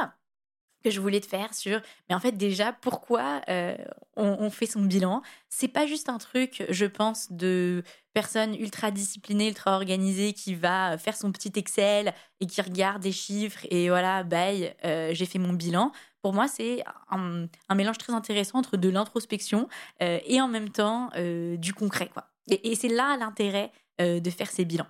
que 0.82 0.90
je 0.90 1.00
voulais 1.00 1.20
te 1.20 1.26
faire 1.26 1.54
sur, 1.54 1.80
mais 2.08 2.14
en 2.14 2.20
fait 2.20 2.32
déjà, 2.32 2.72
pourquoi 2.72 3.42
euh, 3.48 3.76
on, 4.16 4.50
fait 4.50 4.66
son 4.66 4.82
bilan? 4.82 5.22
C'est 5.48 5.68
pas 5.68 5.86
juste 5.86 6.08
un 6.08 6.18
truc, 6.18 6.64
je 6.68 6.86
pense, 6.86 7.32
de 7.32 7.82
personne 8.12 8.54
ultra 8.54 8.90
disciplinée, 8.90 9.48
ultra 9.48 9.76
organisée 9.76 10.32
qui 10.32 10.54
va 10.54 10.98
faire 10.98 11.16
son 11.16 11.32
petit 11.32 11.52
Excel 11.54 12.14
et 12.40 12.46
qui 12.46 12.60
regarde 12.60 13.02
des 13.02 13.12
chiffres 13.12 13.66
et 13.70 13.88
voilà, 13.88 14.22
bye, 14.24 14.74
euh, 14.84 15.10
j'ai 15.12 15.26
fait 15.26 15.38
mon 15.38 15.52
bilan. 15.52 15.92
Pour 16.22 16.34
moi, 16.34 16.48
c'est 16.48 16.84
un, 17.10 17.48
mélange 17.74 17.98
très 17.98 18.12
intéressant 18.12 18.58
entre 18.58 18.76
de 18.76 18.88
l'introspection 18.88 19.68
euh, 20.02 20.18
et 20.26 20.40
en 20.40 20.48
même 20.48 20.68
temps 20.70 21.10
du 21.56 21.72
concret, 21.72 22.10
quoi. 22.12 22.26
Et, 22.50 22.72
et 22.72 22.74
c'est 22.74 22.88
là 22.88 23.16
l'intérêt 23.16 23.72
de 23.98 24.30
faire 24.30 24.50
ces 24.50 24.64
bilans. 24.64 24.86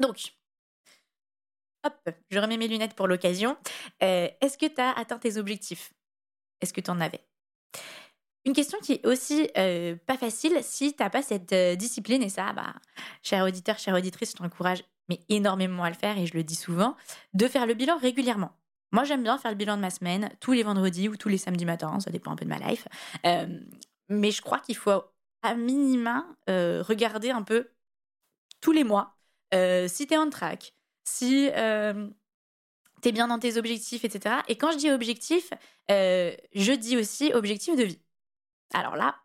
Donc, 0.00 0.32
Hop, 1.84 2.10
je 2.30 2.38
remets 2.38 2.56
mes 2.56 2.68
lunettes 2.68 2.94
pour 2.94 3.08
l'occasion. 3.08 3.56
Euh, 4.02 4.28
est-ce 4.40 4.56
que 4.56 4.66
tu 4.66 4.80
as 4.80 4.92
atteint 4.92 5.18
tes 5.18 5.36
objectifs? 5.36 5.92
Est-ce 6.60 6.72
que 6.72 6.80
tu 6.80 6.90
en 6.90 7.00
avais? 7.00 7.20
Une 8.44 8.52
question 8.52 8.78
qui 8.80 8.92
est 8.94 9.06
aussi 9.06 9.48
euh, 9.56 9.96
pas 10.06 10.16
facile 10.16 10.58
si 10.62 10.94
tu 10.94 11.02
n'as 11.02 11.10
pas 11.10 11.22
cette 11.22 11.52
euh, 11.52 11.74
discipline, 11.74 12.22
et 12.22 12.28
ça, 12.28 12.52
bah, 12.52 12.74
cher 13.22 13.44
auditeur, 13.44 13.78
chère 13.78 13.94
auditrice, 13.94 14.32
je 14.32 14.36
t'encourage 14.36 14.84
énormément 15.28 15.84
à 15.84 15.90
le 15.90 15.96
faire, 15.96 16.18
et 16.18 16.26
je 16.26 16.34
le 16.34 16.44
dis 16.44 16.54
souvent, 16.54 16.96
de 17.34 17.48
faire 17.48 17.66
le 17.66 17.74
bilan 17.74 17.98
régulièrement. 17.98 18.52
Moi, 18.92 19.04
j'aime 19.04 19.22
bien 19.22 19.38
faire 19.38 19.50
le 19.50 19.56
bilan 19.56 19.76
de 19.76 19.80
ma 19.80 19.90
semaine 19.90 20.30
tous 20.40 20.52
les 20.52 20.62
vendredis 20.62 21.08
ou 21.08 21.16
tous 21.16 21.28
les 21.28 21.38
samedis 21.38 21.64
matins, 21.64 21.98
ça 22.00 22.10
dépend 22.10 22.32
un 22.32 22.36
peu 22.36 22.44
de 22.44 22.50
ma 22.50 22.58
life. 22.58 22.86
mais 24.08 24.30
je 24.30 24.42
crois 24.42 24.58
qu'il 24.58 24.76
faut 24.76 25.02
à 25.42 25.54
minima 25.54 26.26
regarder 26.46 27.30
un 27.30 27.42
peu 27.42 27.70
tous 28.60 28.72
les 28.72 28.84
mois 28.84 29.16
si 29.52 30.06
tu 30.06 30.14
es 30.14 30.18
on 30.18 30.30
track, 30.30 30.74
si 31.04 31.48
tu 33.02 33.08
es 33.08 33.12
bien 33.12 33.28
dans 33.28 33.38
tes 33.38 33.56
objectifs, 33.56 34.04
etc. 34.04 34.36
Et 34.48 34.56
quand 34.56 34.72
je 34.72 34.78
dis 34.78 34.90
objectif, 34.90 35.52
je 35.88 36.74
dis 36.74 36.96
aussi 36.96 37.32
objectif 37.34 37.76
de 37.76 37.84
vie. 37.84 38.00
Alors 38.74 38.96
là, 38.96 39.16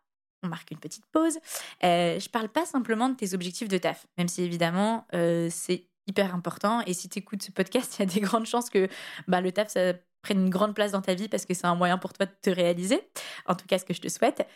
on 0.42 0.48
marque 0.48 0.70
une 0.70 0.78
petite 0.78 1.06
pause. 1.06 1.38
Euh, 1.84 2.18
je 2.18 2.28
parle 2.28 2.48
pas 2.48 2.64
simplement 2.64 3.08
de 3.08 3.14
tes 3.14 3.34
objectifs 3.34 3.68
de 3.68 3.78
taf, 3.78 4.06
même 4.16 4.28
si 4.28 4.42
évidemment 4.42 5.06
c'est 5.50 5.86
hyper 6.06 6.34
important. 6.34 6.82
Et 6.86 6.94
si 6.94 7.08
tu 7.08 7.18
écoutes 7.18 7.42
ce 7.42 7.50
podcast, 7.50 7.96
il 7.98 8.00
y 8.00 8.02
a 8.02 8.06
des 8.06 8.20
grandes 8.20 8.46
chances 8.46 8.70
que 8.70 8.88
bah, 9.26 9.40
le 9.40 9.52
taf, 9.52 9.68
ça 9.68 9.94
prenne 10.22 10.40
une 10.40 10.50
grande 10.50 10.74
place 10.74 10.92
dans 10.92 11.02
ta 11.02 11.14
vie 11.14 11.28
parce 11.28 11.46
que 11.46 11.54
c'est 11.54 11.66
un 11.66 11.76
moyen 11.76 11.98
pour 11.98 12.12
toi 12.12 12.26
de 12.26 12.32
te 12.42 12.50
réaliser. 12.50 13.00
En 13.46 13.54
tout 13.54 13.66
cas, 13.66 13.78
ce 13.78 13.84
que 13.84 13.94
je 13.94 14.00
te 14.00 14.08
souhaite. 14.08 14.46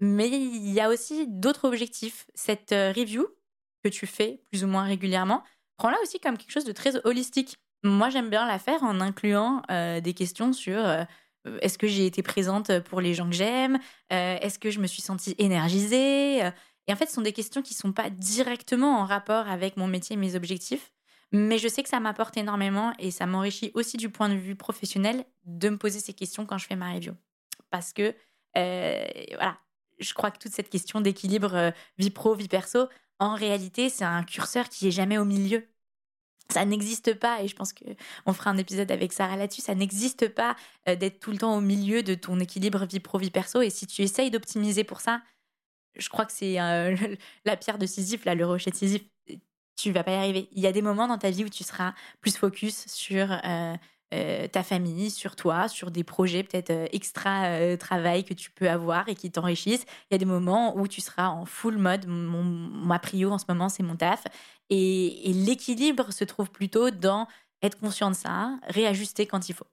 mais 0.00 0.28
il 0.28 0.70
y 0.72 0.80
a 0.80 0.88
aussi 0.88 1.26
d'autres 1.28 1.66
objectifs. 1.66 2.26
Cette 2.34 2.70
review 2.70 3.26
que 3.84 3.88
tu 3.88 4.06
fais 4.06 4.42
plus 4.50 4.64
ou 4.64 4.66
moins 4.66 4.84
régulièrement, 4.84 5.44
prends-la 5.78 5.96
aussi 6.02 6.20
comme 6.20 6.36
quelque 6.36 6.52
chose 6.52 6.64
de 6.64 6.72
très 6.72 6.94
holistique. 7.06 7.56
Moi, 7.82 8.10
j'aime 8.10 8.28
bien 8.28 8.46
la 8.46 8.58
faire 8.58 8.82
en 8.82 9.00
incluant 9.00 9.62
des 9.68 10.14
questions 10.14 10.52
sur 10.52 10.84
euh, 11.46 11.58
est-ce 11.60 11.78
que 11.78 11.86
j'ai 11.86 12.06
été 12.06 12.22
présente 12.22 12.78
pour 12.80 13.00
les 13.00 13.14
gens 13.14 13.28
que 13.28 13.36
j'aime? 13.36 13.78
Euh, 14.12 14.38
Est-ce 14.40 14.58
que 14.58 14.70
je 14.70 14.80
me 14.80 14.86
suis 14.86 15.02
sentie 15.02 15.34
énergisée? 15.38 16.38
Et 16.86 16.92
en 16.92 16.96
fait, 16.96 17.06
ce 17.06 17.14
sont 17.14 17.22
des 17.22 17.32
questions 17.32 17.62
qui 17.62 17.74
ne 17.74 17.78
sont 17.78 17.92
pas 17.92 18.10
directement 18.10 18.98
en 18.98 19.04
rapport 19.04 19.48
avec 19.48 19.76
mon 19.76 19.86
métier 19.86 20.14
et 20.14 20.16
mes 20.16 20.34
objectifs, 20.34 20.92
mais 21.32 21.58
je 21.58 21.68
sais 21.68 21.82
que 21.82 21.88
ça 21.88 22.00
m'apporte 22.00 22.36
énormément 22.36 22.92
et 22.98 23.10
ça 23.10 23.26
m'enrichit 23.26 23.70
aussi 23.74 23.98
du 23.98 24.08
point 24.08 24.28
de 24.28 24.34
vue 24.34 24.56
professionnel 24.56 25.24
de 25.44 25.68
me 25.68 25.76
poser 25.76 26.00
ces 26.00 26.14
questions 26.14 26.46
quand 26.46 26.58
je 26.58 26.66
fais 26.66 26.76
ma 26.76 26.92
review. 26.92 27.12
Parce 27.70 27.92
que, 27.92 28.14
euh, 28.56 29.04
voilà, 29.34 29.58
je 29.98 30.14
crois 30.14 30.30
que 30.30 30.38
toute 30.38 30.52
cette 30.52 30.70
question 30.70 31.02
d'équilibre 31.02 31.72
vie 31.98 32.10
pro, 32.10 32.34
vie 32.34 32.48
perso, 32.48 32.88
en 33.18 33.34
réalité, 33.34 33.88
c'est 33.88 34.04
un 34.04 34.22
curseur 34.24 34.68
qui 34.68 34.88
est 34.88 34.92
jamais 34.92 35.18
au 35.18 35.24
milieu 35.24 35.66
ça 36.50 36.64
n'existe 36.64 37.14
pas, 37.14 37.42
et 37.42 37.48
je 37.48 37.54
pense 37.54 37.72
qu'on 37.72 38.32
fera 38.32 38.50
un 38.50 38.56
épisode 38.56 38.90
avec 38.90 39.12
Sarah 39.12 39.36
là-dessus, 39.36 39.60
ça 39.60 39.74
n'existe 39.74 40.28
pas 40.28 40.56
euh, 40.88 40.96
d'être 40.96 41.20
tout 41.20 41.30
le 41.30 41.38
temps 41.38 41.56
au 41.56 41.60
milieu 41.60 42.02
de 42.02 42.14
ton 42.14 42.40
équilibre 42.40 42.86
vie 42.86 43.00
pro-vie 43.00 43.30
perso. 43.30 43.60
Et 43.60 43.70
si 43.70 43.86
tu 43.86 44.02
essayes 44.02 44.30
d'optimiser 44.30 44.84
pour 44.84 45.00
ça, 45.00 45.22
je 45.96 46.08
crois 46.08 46.24
que 46.24 46.32
c'est 46.32 46.60
euh, 46.60 46.96
la 47.44 47.56
pierre 47.56 47.78
de 47.78 47.86
Sisyphe, 47.86 48.24
là, 48.24 48.34
le 48.34 48.46
rocher 48.46 48.70
de 48.70 48.76
Sisyphe, 48.76 49.04
tu 49.76 49.92
vas 49.92 50.04
pas 50.04 50.12
y 50.12 50.14
arriver. 50.14 50.48
Il 50.52 50.60
y 50.62 50.66
a 50.66 50.72
des 50.72 50.82
moments 50.82 51.06
dans 51.06 51.18
ta 51.18 51.30
vie 51.30 51.44
où 51.44 51.48
tu 51.48 51.64
seras 51.64 51.94
plus 52.20 52.36
focus 52.36 52.86
sur 52.88 53.30
euh, 53.30 53.74
euh, 54.14 54.48
ta 54.48 54.62
famille, 54.62 55.10
sur 55.10 55.36
toi, 55.36 55.68
sur 55.68 55.90
des 55.90 56.02
projets 56.02 56.42
peut-être 56.42 56.70
euh, 56.70 56.86
extra 56.92 57.44
euh, 57.44 57.76
travail 57.76 58.24
que 58.24 58.32
tu 58.32 58.50
peux 58.50 58.70
avoir 58.70 59.06
et 59.08 59.14
qui 59.14 59.30
t'enrichissent. 59.30 59.84
Il 60.10 60.14
y 60.14 60.16
a 60.16 60.18
des 60.18 60.24
moments 60.24 60.74
où 60.78 60.88
tu 60.88 61.02
seras 61.02 61.28
en 61.28 61.44
full 61.44 61.76
mode. 61.76 62.06
Mon, 62.06 62.42
ma 62.42 62.98
prio 62.98 63.30
en 63.30 63.36
ce 63.36 63.44
moment, 63.48 63.68
c'est 63.68 63.82
mon 63.82 63.96
taf. 63.96 64.24
Et, 64.70 65.32
l'équilibre 65.34 66.10
se 66.10 66.24
trouve 66.24 66.50
plutôt 66.50 66.90
dans 66.90 67.26
être 67.62 67.78
conscient 67.78 68.10
de 68.10 68.16
ça, 68.16 68.58
réajuster 68.68 69.26
quand 69.26 69.48
il 69.50 69.54
faut. 69.54 69.66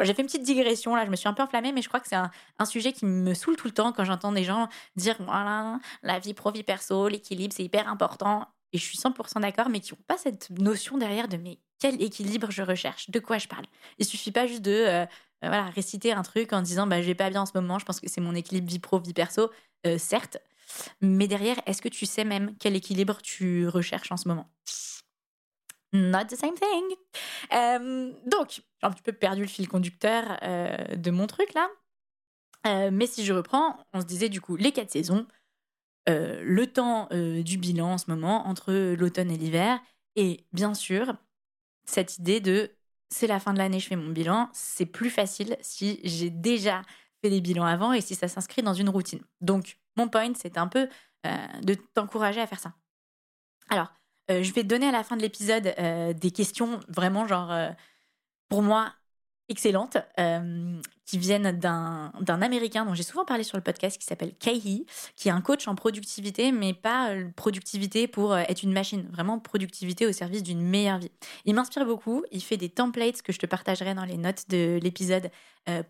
J'ai 0.00 0.14
fait 0.14 0.22
une 0.22 0.28
petite 0.28 0.42
digression 0.42 0.96
là, 0.96 1.04
je 1.04 1.10
me 1.10 1.16
suis 1.16 1.28
un 1.28 1.34
peu 1.34 1.42
enflammée, 1.42 1.72
mais 1.72 1.82
je 1.82 1.88
crois 1.88 2.00
que 2.00 2.08
c'est 2.08 2.16
un, 2.16 2.30
sujet 2.64 2.92
qui 2.92 3.04
me 3.04 3.34
saoule 3.34 3.56
tout 3.56 3.66
le 3.66 3.74
temps 3.74 3.92
quand 3.92 4.04
j'entends 4.04 4.32
des 4.32 4.44
gens 4.44 4.68
dire 4.96 5.16
voilà, 5.20 5.78
la 6.02 6.18
vie 6.18 6.34
pro, 6.34 6.50
vie 6.50 6.62
perso, 6.62 7.08
l'équilibre, 7.08 7.52
c'est 7.54 7.64
hyper 7.64 7.88
important 7.88 8.48
et 8.72 8.78
je 8.78 8.84
suis 8.84 8.98
100% 8.98 9.40
d'accord, 9.40 9.68
mais 9.68 9.80
qui 9.80 9.92
n'ont 9.92 10.00
pas 10.06 10.16
cette 10.16 10.50
notion 10.50 10.98
derrière 10.98 11.28
de 11.28 11.36
mais 11.36 11.58
quel 11.78 12.02
équilibre 12.02 12.50
je 12.50 12.62
recherche, 12.62 13.10
de 13.10 13.18
quoi 13.20 13.38
je 13.38 13.48
parle. 13.48 13.66
Il 13.98 14.04
suffit 14.04 14.32
pas 14.32 14.46
juste 14.46 14.62
de 14.62 14.72
euh, 14.72 15.02
euh, 15.02 15.06
voilà, 15.42 15.70
réciter 15.70 16.12
un 16.12 16.22
truc 16.22 16.52
en 16.52 16.62
disant 16.62 16.86
bah, 16.86 17.00
je 17.00 17.06
vais 17.06 17.14
pas 17.14 17.30
bien 17.30 17.42
en 17.42 17.46
ce 17.46 17.52
moment, 17.54 17.78
je 17.78 17.84
pense 17.84 18.00
que 18.00 18.08
c'est 18.08 18.20
mon 18.20 18.34
équilibre 18.34 18.68
vie 18.68 18.78
pro, 18.78 18.98
vie 18.98 19.14
perso, 19.14 19.50
euh, 19.86 19.98
certes, 19.98 20.38
mais 21.00 21.28
derrière, 21.28 21.56
est-ce 21.66 21.80
que 21.80 21.88
tu 21.88 22.06
sais 22.06 22.24
même 22.24 22.54
quel 22.58 22.76
équilibre 22.76 23.18
tu 23.22 23.68
recherches 23.68 24.12
en 24.12 24.16
ce 24.16 24.28
moment? 24.28 24.50
Not 25.94 26.26
the 26.26 26.36
same 26.36 26.54
thing. 26.54 26.96
donc, 28.26 28.50
j'ai 28.50 28.62
un 28.82 28.90
petit 28.90 29.02
peu 29.02 29.12
perdu 29.12 29.42
le 29.42 29.48
fil 29.48 29.68
conducteur 29.68 30.38
de 30.42 31.10
mon 31.10 31.26
truc 31.26 31.54
là. 31.54 32.90
mais 32.90 33.06
si 33.06 33.24
je 33.24 33.32
reprends, 33.32 33.78
on 33.94 34.02
se 34.02 34.04
disait 34.04 34.28
du 34.28 34.42
coup 34.42 34.56
les 34.56 34.72
quatre 34.72 34.90
saisons, 34.90 35.26
le 36.06 36.66
temps 36.66 37.08
du 37.10 37.56
bilan 37.56 37.92
en 37.92 37.98
ce 37.98 38.10
moment 38.10 38.46
entre 38.46 38.74
l'automne 38.98 39.30
et 39.30 39.38
l'hiver. 39.38 39.80
Et 40.16 40.44
bien 40.52 40.74
sûr, 40.74 41.14
cette 41.88 42.18
idée 42.18 42.40
de 42.40 42.70
c'est 43.10 43.26
la 43.26 43.40
fin 43.40 43.54
de 43.54 43.58
l'année, 43.58 43.80
je 43.80 43.88
fais 43.88 43.96
mon 43.96 44.10
bilan, 44.10 44.50
c'est 44.52 44.84
plus 44.84 45.08
facile 45.08 45.56
si 45.62 46.00
j'ai 46.04 46.28
déjà 46.28 46.82
fait 47.22 47.30
des 47.30 47.40
bilans 47.40 47.64
avant 47.64 47.94
et 47.94 48.02
si 48.02 48.14
ça 48.14 48.28
s'inscrit 48.28 48.62
dans 48.62 48.74
une 48.74 48.90
routine. 48.90 49.20
Donc, 49.40 49.78
mon 49.96 50.08
point, 50.08 50.32
c'est 50.34 50.58
un 50.58 50.68
peu 50.68 50.88
euh, 51.26 51.36
de 51.62 51.74
t'encourager 51.74 52.40
à 52.40 52.46
faire 52.46 52.60
ça. 52.60 52.74
Alors, 53.70 53.88
je 54.28 54.52
vais 54.52 54.62
te 54.62 54.66
donner 54.68 54.88
à 54.88 54.92
la 54.92 55.04
fin 55.04 55.16
de 55.16 55.22
l'épisode 55.22 55.74
des 56.18 56.30
questions 56.30 56.80
vraiment 56.88 57.26
genre, 57.26 57.50
pour 58.50 58.62
moi, 58.62 58.92
excellentes 59.48 59.96
euh, 60.18 60.80
qui 61.06 61.16
viennent 61.16 61.58
d'un, 61.58 62.12
Américain 62.42 62.84
dont 62.84 62.92
j'ai 62.92 63.02
souvent 63.02 63.24
parlé 63.24 63.42
sur 63.42 63.56
le 63.56 63.62
podcast 63.62 63.98
qui 63.98 64.04
s'appelle 64.04 64.32
Kaihi, 64.38 64.84
qui 65.16 65.28
est 65.28 65.32
un 65.32 65.40
coach 65.40 65.66
en 65.66 65.74
productivité, 65.74 66.52
mais 66.52 66.74
pas 66.74 67.10
euh, 67.10 67.28
productivité 67.34 68.06
pour 68.06 68.34
euh, 68.34 68.42
être 68.48 68.62
une 68.62 68.72
machine, 68.72 69.08
vraiment 69.10 69.38
productivité 69.38 70.06
au 70.06 70.12
service 70.12 70.42
d'une 70.42 70.60
meilleure 70.60 70.98
vie. 70.98 71.10
Il 71.46 71.54
m'inspire 71.54 71.86
beaucoup, 71.86 72.24
il 72.30 72.42
fait 72.42 72.58
des 72.58 72.68
templates 72.68 73.22
que 73.22 73.32
je 73.32 73.38
te 73.38 73.46
partagerai 73.46 73.94
dans 73.94 74.04
les 74.04 74.18
notes 74.18 74.44
de 74.48 74.78
l'épisode 74.82 75.30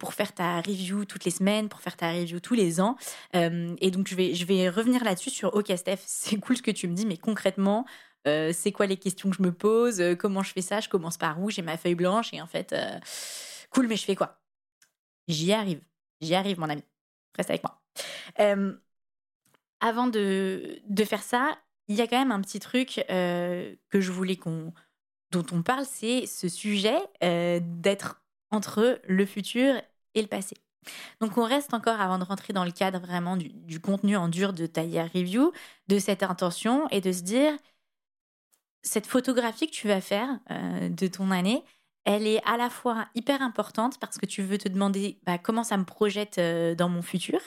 pour 0.00 0.12
faire 0.12 0.34
ta 0.34 0.56
review 0.56 1.04
toutes 1.04 1.24
les 1.24 1.30
semaines, 1.30 1.68
pour 1.68 1.80
faire 1.80 1.96
ta 1.96 2.10
review 2.10 2.40
tous 2.40 2.54
les 2.54 2.80
ans. 2.80 2.96
et 3.32 3.90
donc 3.92 4.08
je 4.08 4.16
vais, 4.16 4.34
je 4.34 4.44
vais 4.44 4.68
revenir 4.68 5.04
là-dessus 5.04 5.30
sur 5.30 5.54
OK 5.54 5.70
Steph, 5.76 5.98
c'est 6.04 6.34
cool 6.40 6.56
ce 6.56 6.62
que 6.62 6.72
tu 6.72 6.88
me 6.88 6.94
dis, 6.94 7.06
mais 7.06 7.16
concrètement, 7.16 7.86
c'est 8.24 8.72
quoi 8.72 8.86
les 8.86 8.96
questions 8.96 9.30
que 9.30 9.36
je 9.36 9.42
me 9.42 9.52
pose, 9.52 10.02
comment 10.18 10.42
je 10.42 10.52
fais 10.52 10.62
ça, 10.62 10.80
je 10.80 10.88
commence 10.88 11.16
par 11.16 11.40
où, 11.40 11.48
j'ai 11.48 11.62
ma 11.62 11.76
feuille 11.76 11.94
blanche 11.94 12.34
et 12.34 12.42
en 12.42 12.48
fait, 12.48 12.74
Cool, 13.70 13.86
mais 13.88 13.96
je 13.96 14.04
fais 14.04 14.16
quoi? 14.16 14.40
J'y 15.28 15.52
arrive. 15.52 15.82
J'y 16.20 16.34
arrive, 16.34 16.58
mon 16.58 16.68
ami. 16.68 16.82
Reste 17.36 17.50
avec 17.50 17.62
moi. 17.62 17.80
avant 19.80 20.06
de, 20.06 20.80
de, 20.88 21.04
faire 21.04 21.22
ça, 21.22 21.56
il 21.88 21.96
y 21.96 22.00
a 22.00 22.06
quand 22.06 22.18
même 22.18 22.32
un 22.32 22.40
petit 22.40 22.60
truc 22.60 23.04
euh, 23.10 23.74
que 23.90 24.00
je 24.00 24.12
voulais 24.12 24.36
qu'on 24.36 24.72
dont 25.30 25.44
on 25.52 25.62
parle, 25.62 25.84
c'est 25.84 26.26
ce 26.26 26.48
sujet 26.48 26.98
euh, 27.22 27.60
d'être 27.62 28.22
entre 28.50 29.00
le 29.06 29.26
futur 29.26 29.74
et 30.14 30.22
le 30.22 30.28
passé. 30.28 30.56
Donc 31.20 31.36
on 31.36 31.44
reste 31.44 31.74
encore 31.74 32.00
avant 32.00 32.18
de 32.18 32.24
rentrer 32.24 32.52
dans 32.54 32.64
le 32.64 32.70
cadre 32.70 32.98
vraiment 32.98 33.36
du, 33.36 33.80
contenu 33.80 34.16
en 34.16 34.28
dur 34.28 34.52
de 34.54 34.66
ta 34.66 34.84
year 34.84 35.08
review, 35.14 35.52
de 35.88 35.98
cette 35.98 36.22
intention 36.22 36.88
et 36.88 37.00
de 37.00 37.12
se 37.12 37.22
dire 37.22 37.52
cette 38.82 39.06
photographie 39.06 39.66
que 39.66 39.72
tu 39.72 39.88
vas 39.88 40.00
faire 40.00 40.40
euh, 40.50 40.88
de 40.88 41.06
ton 41.08 41.30
année, 41.30 41.62
elle 42.08 42.26
est 42.26 42.42
à 42.46 42.56
la 42.56 42.70
fois 42.70 43.06
hyper 43.14 43.42
importante 43.42 44.00
parce 44.00 44.16
que 44.16 44.24
tu 44.24 44.42
veux 44.42 44.56
te 44.56 44.66
demander 44.66 45.18
bah, 45.26 45.36
comment 45.36 45.62
ça 45.62 45.76
me 45.76 45.84
projette 45.84 46.38
euh, 46.38 46.74
dans 46.74 46.88
mon 46.88 47.02
futur. 47.02 47.38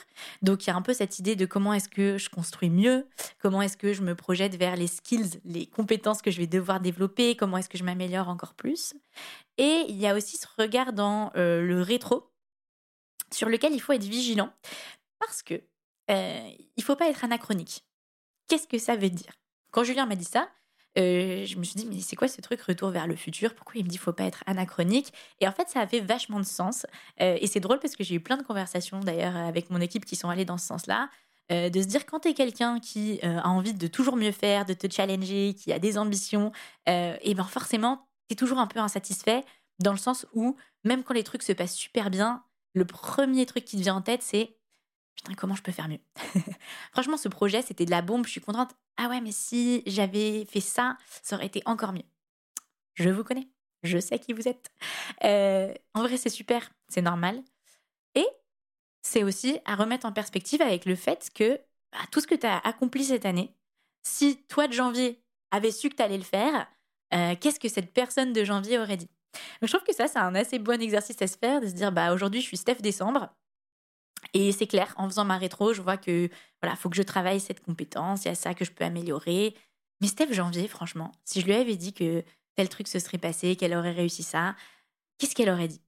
Donc 0.42 0.64
il 0.64 0.68
y 0.68 0.70
a 0.70 0.76
un 0.76 0.82
peu 0.82 0.94
cette 0.94 1.18
idée 1.18 1.34
de 1.34 1.46
comment 1.46 1.72
est-ce 1.72 1.88
que 1.88 2.16
je 2.16 2.30
construis 2.30 2.70
mieux, 2.70 3.08
comment 3.40 3.60
est-ce 3.60 3.76
que 3.76 3.92
je 3.92 4.02
me 4.02 4.14
projette 4.14 4.54
vers 4.54 4.76
les 4.76 4.86
skills, 4.86 5.40
les 5.44 5.66
compétences 5.66 6.22
que 6.22 6.30
je 6.30 6.38
vais 6.38 6.46
devoir 6.46 6.78
développer, 6.78 7.34
comment 7.34 7.58
est-ce 7.58 7.68
que 7.68 7.76
je 7.76 7.82
m'améliore 7.82 8.28
encore 8.28 8.54
plus. 8.54 8.94
Et 9.58 9.84
il 9.88 9.96
y 9.96 10.06
a 10.06 10.14
aussi 10.14 10.36
ce 10.36 10.46
regard 10.56 10.92
dans 10.92 11.32
euh, 11.34 11.60
le 11.60 11.82
rétro 11.82 12.30
sur 13.32 13.48
lequel 13.48 13.72
il 13.72 13.80
faut 13.80 13.94
être 13.94 14.04
vigilant 14.04 14.52
parce 15.18 15.42
que 15.42 15.60
euh, 16.08 16.50
il 16.76 16.84
faut 16.84 16.94
pas 16.94 17.08
être 17.08 17.24
anachronique. 17.24 17.84
Qu'est-ce 18.46 18.68
que 18.68 18.78
ça 18.78 18.94
veut 18.94 19.10
dire? 19.10 19.32
Quand 19.72 19.82
Julien 19.82 20.06
m'a 20.06 20.14
dit 20.14 20.24
ça, 20.24 20.48
euh, 20.98 21.44
je 21.46 21.56
me 21.56 21.64
suis 21.64 21.76
dit, 21.76 21.86
mais 21.86 22.00
c'est 22.00 22.16
quoi 22.16 22.28
ce 22.28 22.40
truc 22.40 22.60
retour 22.62 22.90
vers 22.90 23.06
le 23.06 23.16
futur? 23.16 23.54
Pourquoi 23.54 23.74
il 23.76 23.84
me 23.84 23.88
dit 23.88 23.98
faut 23.98 24.12
pas 24.12 24.24
être 24.24 24.42
anachronique? 24.46 25.12
Et 25.40 25.48
en 25.48 25.52
fait, 25.52 25.68
ça 25.68 25.80
avait 25.80 26.00
vachement 26.00 26.38
de 26.38 26.44
sens. 26.44 26.86
Euh, 27.20 27.38
et 27.40 27.46
c'est 27.46 27.60
drôle 27.60 27.78
parce 27.78 27.96
que 27.96 28.04
j'ai 28.04 28.14
eu 28.16 28.20
plein 28.20 28.36
de 28.36 28.42
conversations 28.42 29.00
d'ailleurs 29.00 29.36
avec 29.36 29.70
mon 29.70 29.80
équipe 29.80 30.04
qui 30.04 30.16
sont 30.16 30.28
allées 30.28 30.44
dans 30.44 30.58
ce 30.58 30.66
sens-là. 30.66 31.08
Euh, 31.50 31.70
de 31.70 31.82
se 31.82 31.86
dire 31.86 32.06
quand 32.06 32.20
tu 32.20 32.28
es 32.28 32.34
quelqu'un 32.34 32.78
qui 32.80 33.20
a 33.22 33.48
envie 33.48 33.74
de 33.74 33.86
toujours 33.86 34.16
mieux 34.16 34.32
faire, 34.32 34.64
de 34.64 34.74
te 34.74 34.90
challenger, 34.90 35.54
qui 35.54 35.72
a 35.72 35.78
des 35.78 35.98
ambitions, 35.98 36.52
et 36.86 37.34
ben 37.34 37.44
forcément, 37.44 38.06
tu 38.28 38.34
es 38.34 38.36
toujours 38.36 38.58
un 38.58 38.66
peu 38.66 38.78
insatisfait 38.78 39.44
dans 39.80 39.92
le 39.92 39.98
sens 39.98 40.26
où 40.34 40.56
même 40.84 41.02
quand 41.02 41.14
les 41.14 41.24
trucs 41.24 41.42
se 41.42 41.52
passent 41.52 41.74
super 41.74 42.10
bien, 42.10 42.44
le 42.74 42.84
premier 42.84 43.44
truc 43.46 43.64
qui 43.64 43.76
te 43.76 43.82
vient 43.82 43.96
en 43.96 44.02
tête, 44.02 44.22
c'est 44.22 44.56
putain, 45.16 45.34
comment 45.34 45.54
je 45.54 45.62
peux 45.62 45.72
faire 45.72 45.88
mieux? 45.88 46.00
Franchement, 46.92 47.16
ce 47.16 47.28
projet, 47.28 47.62
c'était 47.62 47.84
de 47.84 47.90
la 47.90 48.02
bombe, 48.02 48.26
je 48.26 48.30
suis 48.30 48.40
contente. 48.40 48.74
Ah 48.96 49.08
ouais, 49.08 49.20
mais 49.20 49.32
si 49.32 49.82
j'avais 49.86 50.44
fait 50.44 50.60
ça, 50.60 50.96
ça 51.22 51.36
aurait 51.36 51.46
été 51.46 51.62
encore 51.66 51.92
mieux. 51.92 52.04
Je 52.94 53.08
vous 53.10 53.24
connais, 53.24 53.48
je 53.82 53.98
sais 53.98 54.18
qui 54.18 54.32
vous 54.32 54.48
êtes. 54.48 54.70
Euh, 55.24 55.72
en 55.94 56.02
vrai, 56.02 56.16
c'est 56.16 56.28
super, 56.28 56.70
c'est 56.88 57.02
normal. 57.02 57.42
Et 58.14 58.26
c'est 59.02 59.24
aussi 59.24 59.58
à 59.64 59.74
remettre 59.76 60.06
en 60.06 60.12
perspective 60.12 60.62
avec 60.62 60.84
le 60.84 60.94
fait 60.94 61.30
que 61.34 61.60
bah, 61.92 61.98
tout 62.10 62.20
ce 62.20 62.26
que 62.26 62.34
tu 62.34 62.46
as 62.46 62.58
accompli 62.58 63.04
cette 63.04 63.26
année, 63.26 63.54
si 64.02 64.42
toi 64.48 64.68
de 64.68 64.72
janvier 64.72 65.22
avais 65.50 65.70
su 65.70 65.88
que 65.88 65.96
tu 65.96 66.02
allais 66.02 66.18
le 66.18 66.24
faire, 66.24 66.66
euh, 67.14 67.34
qu'est-ce 67.40 67.60
que 67.60 67.68
cette 67.68 67.92
personne 67.92 68.32
de 68.32 68.44
janvier 68.44 68.78
aurait 68.78 68.96
dit? 68.96 69.10
Donc, 69.60 69.68
je 69.68 69.76
trouve 69.76 69.86
que 69.86 69.94
ça, 69.94 70.08
c'est 70.08 70.18
un 70.18 70.34
assez 70.34 70.58
bon 70.58 70.80
exercice 70.80 71.20
à 71.22 71.26
se 71.26 71.36
faire, 71.38 71.60
de 71.60 71.66
se 71.66 71.72
dire, 71.72 71.92
bah 71.92 72.12
aujourd'hui, 72.12 72.40
je 72.40 72.46
suis 72.46 72.56
Steph 72.56 72.76
décembre. 72.76 73.34
Et 74.34 74.52
c'est 74.52 74.66
clair, 74.66 74.94
en 74.96 75.08
faisant 75.08 75.24
ma 75.24 75.38
rétro, 75.38 75.72
je 75.72 75.82
vois 75.82 75.96
que 75.96 76.28
voilà, 76.62 76.76
faut 76.76 76.88
que 76.88 76.96
je 76.96 77.02
travaille 77.02 77.40
cette 77.40 77.60
compétence, 77.60 78.24
il 78.24 78.28
y 78.28 78.30
a 78.30 78.34
ça 78.34 78.54
que 78.54 78.64
je 78.64 78.72
peux 78.72 78.84
améliorer. 78.84 79.54
Mais 80.00 80.06
Steph 80.08 80.32
Janvier, 80.32 80.68
franchement, 80.68 81.12
si 81.24 81.40
je 81.40 81.46
lui 81.46 81.54
avais 81.54 81.76
dit 81.76 81.92
que 81.92 82.24
tel 82.54 82.68
truc 82.68 82.88
se 82.88 82.98
serait 82.98 83.18
passé, 83.18 83.56
qu'elle 83.56 83.74
aurait 83.74 83.92
réussi 83.92 84.22
ça, 84.22 84.56
qu'est-ce 85.18 85.34
qu'elle 85.34 85.50
aurait 85.50 85.68
dit? 85.68 85.80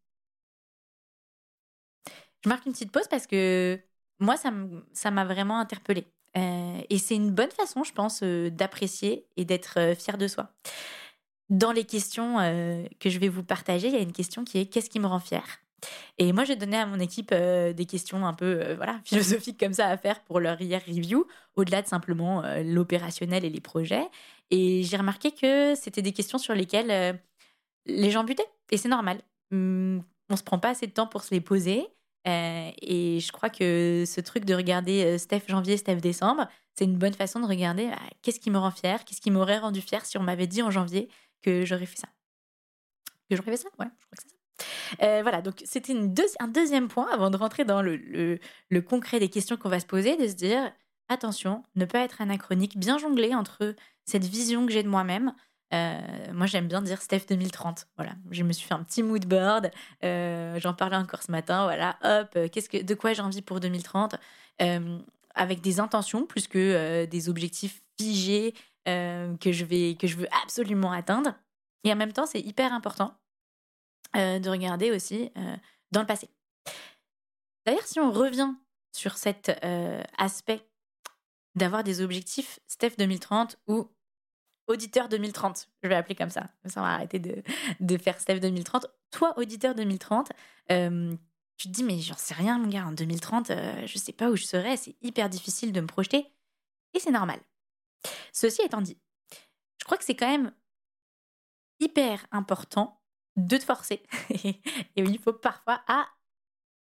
Je 2.45 2.49
marque 2.49 2.67
une 2.67 2.73
petite 2.73 2.93
pause 2.93 3.09
parce 3.09 3.26
que 3.26 3.81
moi, 4.19 4.37
ça 4.37 5.11
m'a 5.11 5.25
vraiment 5.25 5.59
interpellée. 5.59 6.07
Euh, 6.37 6.81
et 6.91 6.99
c'est 6.99 7.14
une 7.14 7.31
bonne 7.31 7.50
façon, 7.50 7.85
je 7.85 7.93
pense, 7.93 8.23
euh, 8.23 8.50
d'apprécier 8.50 9.26
et 9.37 9.45
d'être 9.45 9.79
euh, 9.79 9.95
fier 9.95 10.19
de 10.19 10.26
soi. 10.29 10.53
Dans 11.50 11.73
les 11.73 11.85
questions 11.85 12.38
que 13.00 13.11
je 13.11 13.19
vais 13.19 13.29
vous 13.29 13.45
partager, 13.45 13.88
il 13.88 13.93
y 13.93 13.99
a 13.99 14.00
une 14.00 14.12
question 14.12 14.45
qui 14.45 14.59
est 14.59 14.67
qu'est-ce 14.67 14.88
qui 14.88 14.99
me 14.99 15.07
rend 15.07 15.21
fier 15.21 15.45
et 16.19 16.33
moi, 16.33 16.45
j'ai 16.45 16.57
donné 16.57 16.76
à 16.76 16.87
mon 16.87 16.99
équipe 17.00 17.35
des 17.35 17.87
questions 17.87 18.26
un 18.26 18.35
peu 18.35 18.75
voilà, 18.75 19.00
philosophiques 19.05 19.59
comme 19.59 19.73
ça 19.73 19.88
à 19.88 19.97
faire 19.97 20.21
pour 20.25 20.41
leur 20.41 20.61
hier 20.61 20.83
review, 20.87 21.26
au-delà 21.57 21.83
de 21.83 21.87
simplement 21.88 22.43
l'opérationnel 22.62 23.45
et 23.45 23.50
les 23.50 23.61
projets. 23.61 24.07
Et 24.50 24.83
j'ai 24.83 24.97
remarqué 24.97 25.33
que 25.33 25.75
c'était 25.75 26.03
des 26.03 26.12
questions 26.12 26.38
sur 26.38 26.55
lesquelles 26.55 27.19
les 27.87 28.11
gens 28.11 28.25
butaient. 28.25 28.49
Et 28.71 28.76
c'est 28.76 28.88
normal. 28.88 29.21
Hum, 29.53 30.03
on 30.31 30.37
se 30.37 30.43
prend 30.43 30.59
pas 30.59 30.71
assez 30.71 30.87
de 30.87 30.93
temps 30.93 31.07
pour 31.07 31.23
se 31.25 31.35
les 31.35 31.41
poser. 31.41 31.87
Euh, 32.26 32.71
et 32.81 33.21
je 33.21 33.33
crois 33.33 33.50
que 33.50 34.05
ce 34.07 34.21
truc 34.21 34.47
de 34.47 34.55
regarder 34.55 35.05
euh, 35.05 35.19
Steph 35.19 35.43
janvier, 35.49 35.76
Steph 35.76 35.97
décembre, 35.97 36.49
c'est 36.75 36.87
une 36.87 36.97
bonne 36.97 37.12
façon 37.12 37.38
de 37.38 37.47
regarder 37.47 37.88
bah, 37.88 37.99
qu'est-ce 38.23 38.41
qui 38.41 38.50
me 38.50 38.59
rend 38.59 38.71
fier, 38.71 39.05
qu'est-ce 39.05 39.21
qui 39.21 39.31
m'aurait 39.31 39.59
rendu 39.59 39.83
fier 39.83 40.05
si 40.07 40.17
on 40.17 40.23
m'avait 40.23 40.47
dit 40.47 40.62
en 40.62 40.71
janvier 40.71 41.09
que 41.43 41.67
j'aurais 41.67 41.87
fait 41.87 41.99
ça. 41.99 42.09
Que 43.29 43.37
j'aurais 43.37 43.50
fait 43.50 43.59
ça 43.59 43.69
Ouais, 43.79 43.87
je 43.99 44.07
crois 44.07 44.17
que 44.17 44.23
c'est 44.23 44.31
ça. 44.31 44.34
Euh, 45.02 45.21
voilà, 45.23 45.42
donc 45.42 45.62
c'était 45.64 45.94
un 46.40 46.49
deuxième 46.49 46.88
point 46.88 47.09
avant 47.12 47.30
de 47.30 47.37
rentrer 47.37 47.64
dans 47.64 47.83
le, 47.83 48.38
concret 48.87 49.21
des 49.21 49.28
questions 49.28 49.56
qu'on 49.56 49.68
va 49.68 49.80
se 49.80 49.87
poser, 49.87 50.16
de 50.16 50.28
se 50.28 50.35
dire 50.35 50.73
attention, 51.09 51.62
ne 51.75 51.85
pas 51.85 52.00
être 52.00 52.21
anachronique, 52.21 52.78
bien 52.78 52.99
jongler 52.99 53.35
entre 53.35 53.75
cette 54.04 54.25
vision 54.25 54.66
que 54.66 54.73
j'ai 54.73 54.83
de 54.83 54.88
moi-même, 54.88 55.35
euh, 55.73 56.00
moi, 56.33 56.47
j'aime 56.47 56.68
bien 56.68 56.83
dire 56.83 57.02
Steph 57.02 57.23
2030. 57.28 57.88
Voilà, 57.97 58.12
je 58.30 58.44
me 58.44 58.52
suis 58.52 58.68
fait 58.68 58.75
un 58.75 58.85
petit 58.85 59.02
mood 59.02 59.26
board. 59.26 59.73
Euh, 60.04 60.61
j'en 60.61 60.73
parlais 60.73 60.97
encore 60.97 61.23
ce 61.23 61.33
matin. 61.33 61.64
Voilà, 61.64 61.97
hop, 62.04 62.38
qu'est-ce 62.52 62.68
que, 62.68 62.83
de 62.83 62.94
quoi 62.94 63.12
j'ai 63.12 63.23
envie 63.23 63.42
pour 63.42 63.59
2030 63.59 64.14
Avec 65.35 65.61
des 65.62 65.80
intentions 65.80 66.26
plus 66.26 66.47
que 66.47 67.06
des 67.06 67.28
objectifs 67.28 67.83
figés 67.99 68.54
que 68.87 69.50
je 69.50 69.64
vais, 69.64 69.97
que 69.99 70.06
je 70.06 70.16
veux 70.16 70.28
absolument 70.44 70.92
atteindre. 70.92 71.35
Et 71.83 71.92
en 71.92 71.97
même 71.97 72.12
temps, 72.12 72.26
c'est 72.26 72.40
hyper 72.40 72.73
important 72.73 73.14
de 74.14 74.49
regarder 74.49 74.90
aussi 74.90 75.30
dans 75.90 76.00
le 76.00 76.06
passé. 76.06 76.28
D'ailleurs, 77.66 77.87
si 77.87 78.00
on 78.00 78.12
revient 78.12 78.52
sur 78.92 79.16
cet 79.16 79.50
aspect 80.16 80.66
d'avoir 81.54 81.85
des 81.85 82.00
objectifs 82.00 82.61
Steph 82.66 82.94
2030 82.99 83.59
ou 83.68 83.88
auditeur 84.66 85.09
2030, 85.09 85.68
je 85.83 85.88
vais 85.88 85.94
appeler 85.94 86.14
comme 86.14 86.30
ça. 86.30 86.49
Ça 86.64 86.80
va 86.80 86.88
arrêter 86.88 87.18
de, 87.18 87.42
de 87.80 87.97
faire 87.97 88.18
Steph 88.21 88.40
2030. 88.40 88.87
Toi, 89.11 89.35
auditeur 89.38 89.75
2030, 89.75 90.33
euh, 90.73 91.14
tu 91.56 91.68
te 91.68 91.73
dis, 91.73 91.85
mais 91.85 91.99
j'en 92.00 92.16
sais 92.16 92.35
rien, 92.35 92.59
mon 92.59 92.68
gars, 92.68 92.87
en 92.87 92.92
2030, 92.92 93.50
euh, 93.50 93.87
je 93.87 93.99
sais 93.99 94.12
pas 94.12 94.30
où 94.30 94.37
je 94.37 94.44
serai, 94.44 94.76
c'est 94.76 94.97
hyper 95.02 95.28
difficile 95.28 95.73
de 95.73 95.80
me 95.80 95.87
projeter. 95.87 96.26
Et 96.94 97.00
c'est 97.00 97.11
normal. 97.11 97.40
Ceci 98.33 98.62
étant 98.62 98.80
dit, 98.80 98.99
je 99.78 99.85
crois 99.85 99.97
que 99.97 100.04
c'est 100.04 100.16
quand 100.16 100.30
même 100.30 100.52
hyper 101.80 102.26
important 102.30 103.00
de 103.37 103.57
te 103.57 103.64
forcer. 103.64 104.03
et 104.31 104.62
il 104.97 105.19
faut 105.19 105.33
parfois 105.33 105.83
à 105.87 106.07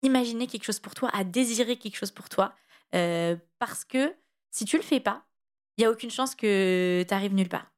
imaginer 0.03 0.47
quelque 0.47 0.63
chose 0.63 0.79
pour 0.79 0.93
toi, 0.93 1.09
à 1.13 1.23
désirer 1.23 1.77
quelque 1.77 1.97
chose 1.97 2.11
pour 2.11 2.29
toi. 2.29 2.55
Euh, 2.93 3.35
parce 3.59 3.83
que 3.83 4.15
si 4.51 4.65
tu 4.65 4.77
le 4.77 4.83
fais 4.83 4.99
pas, 4.99 5.25
il 5.77 5.81
n'y 5.81 5.85
a 5.85 5.91
aucune 5.91 6.11
chance 6.11 6.35
que 6.35 7.03
tu 7.07 7.13
arrives 7.13 7.33
nulle 7.33 7.49
part. 7.49 7.71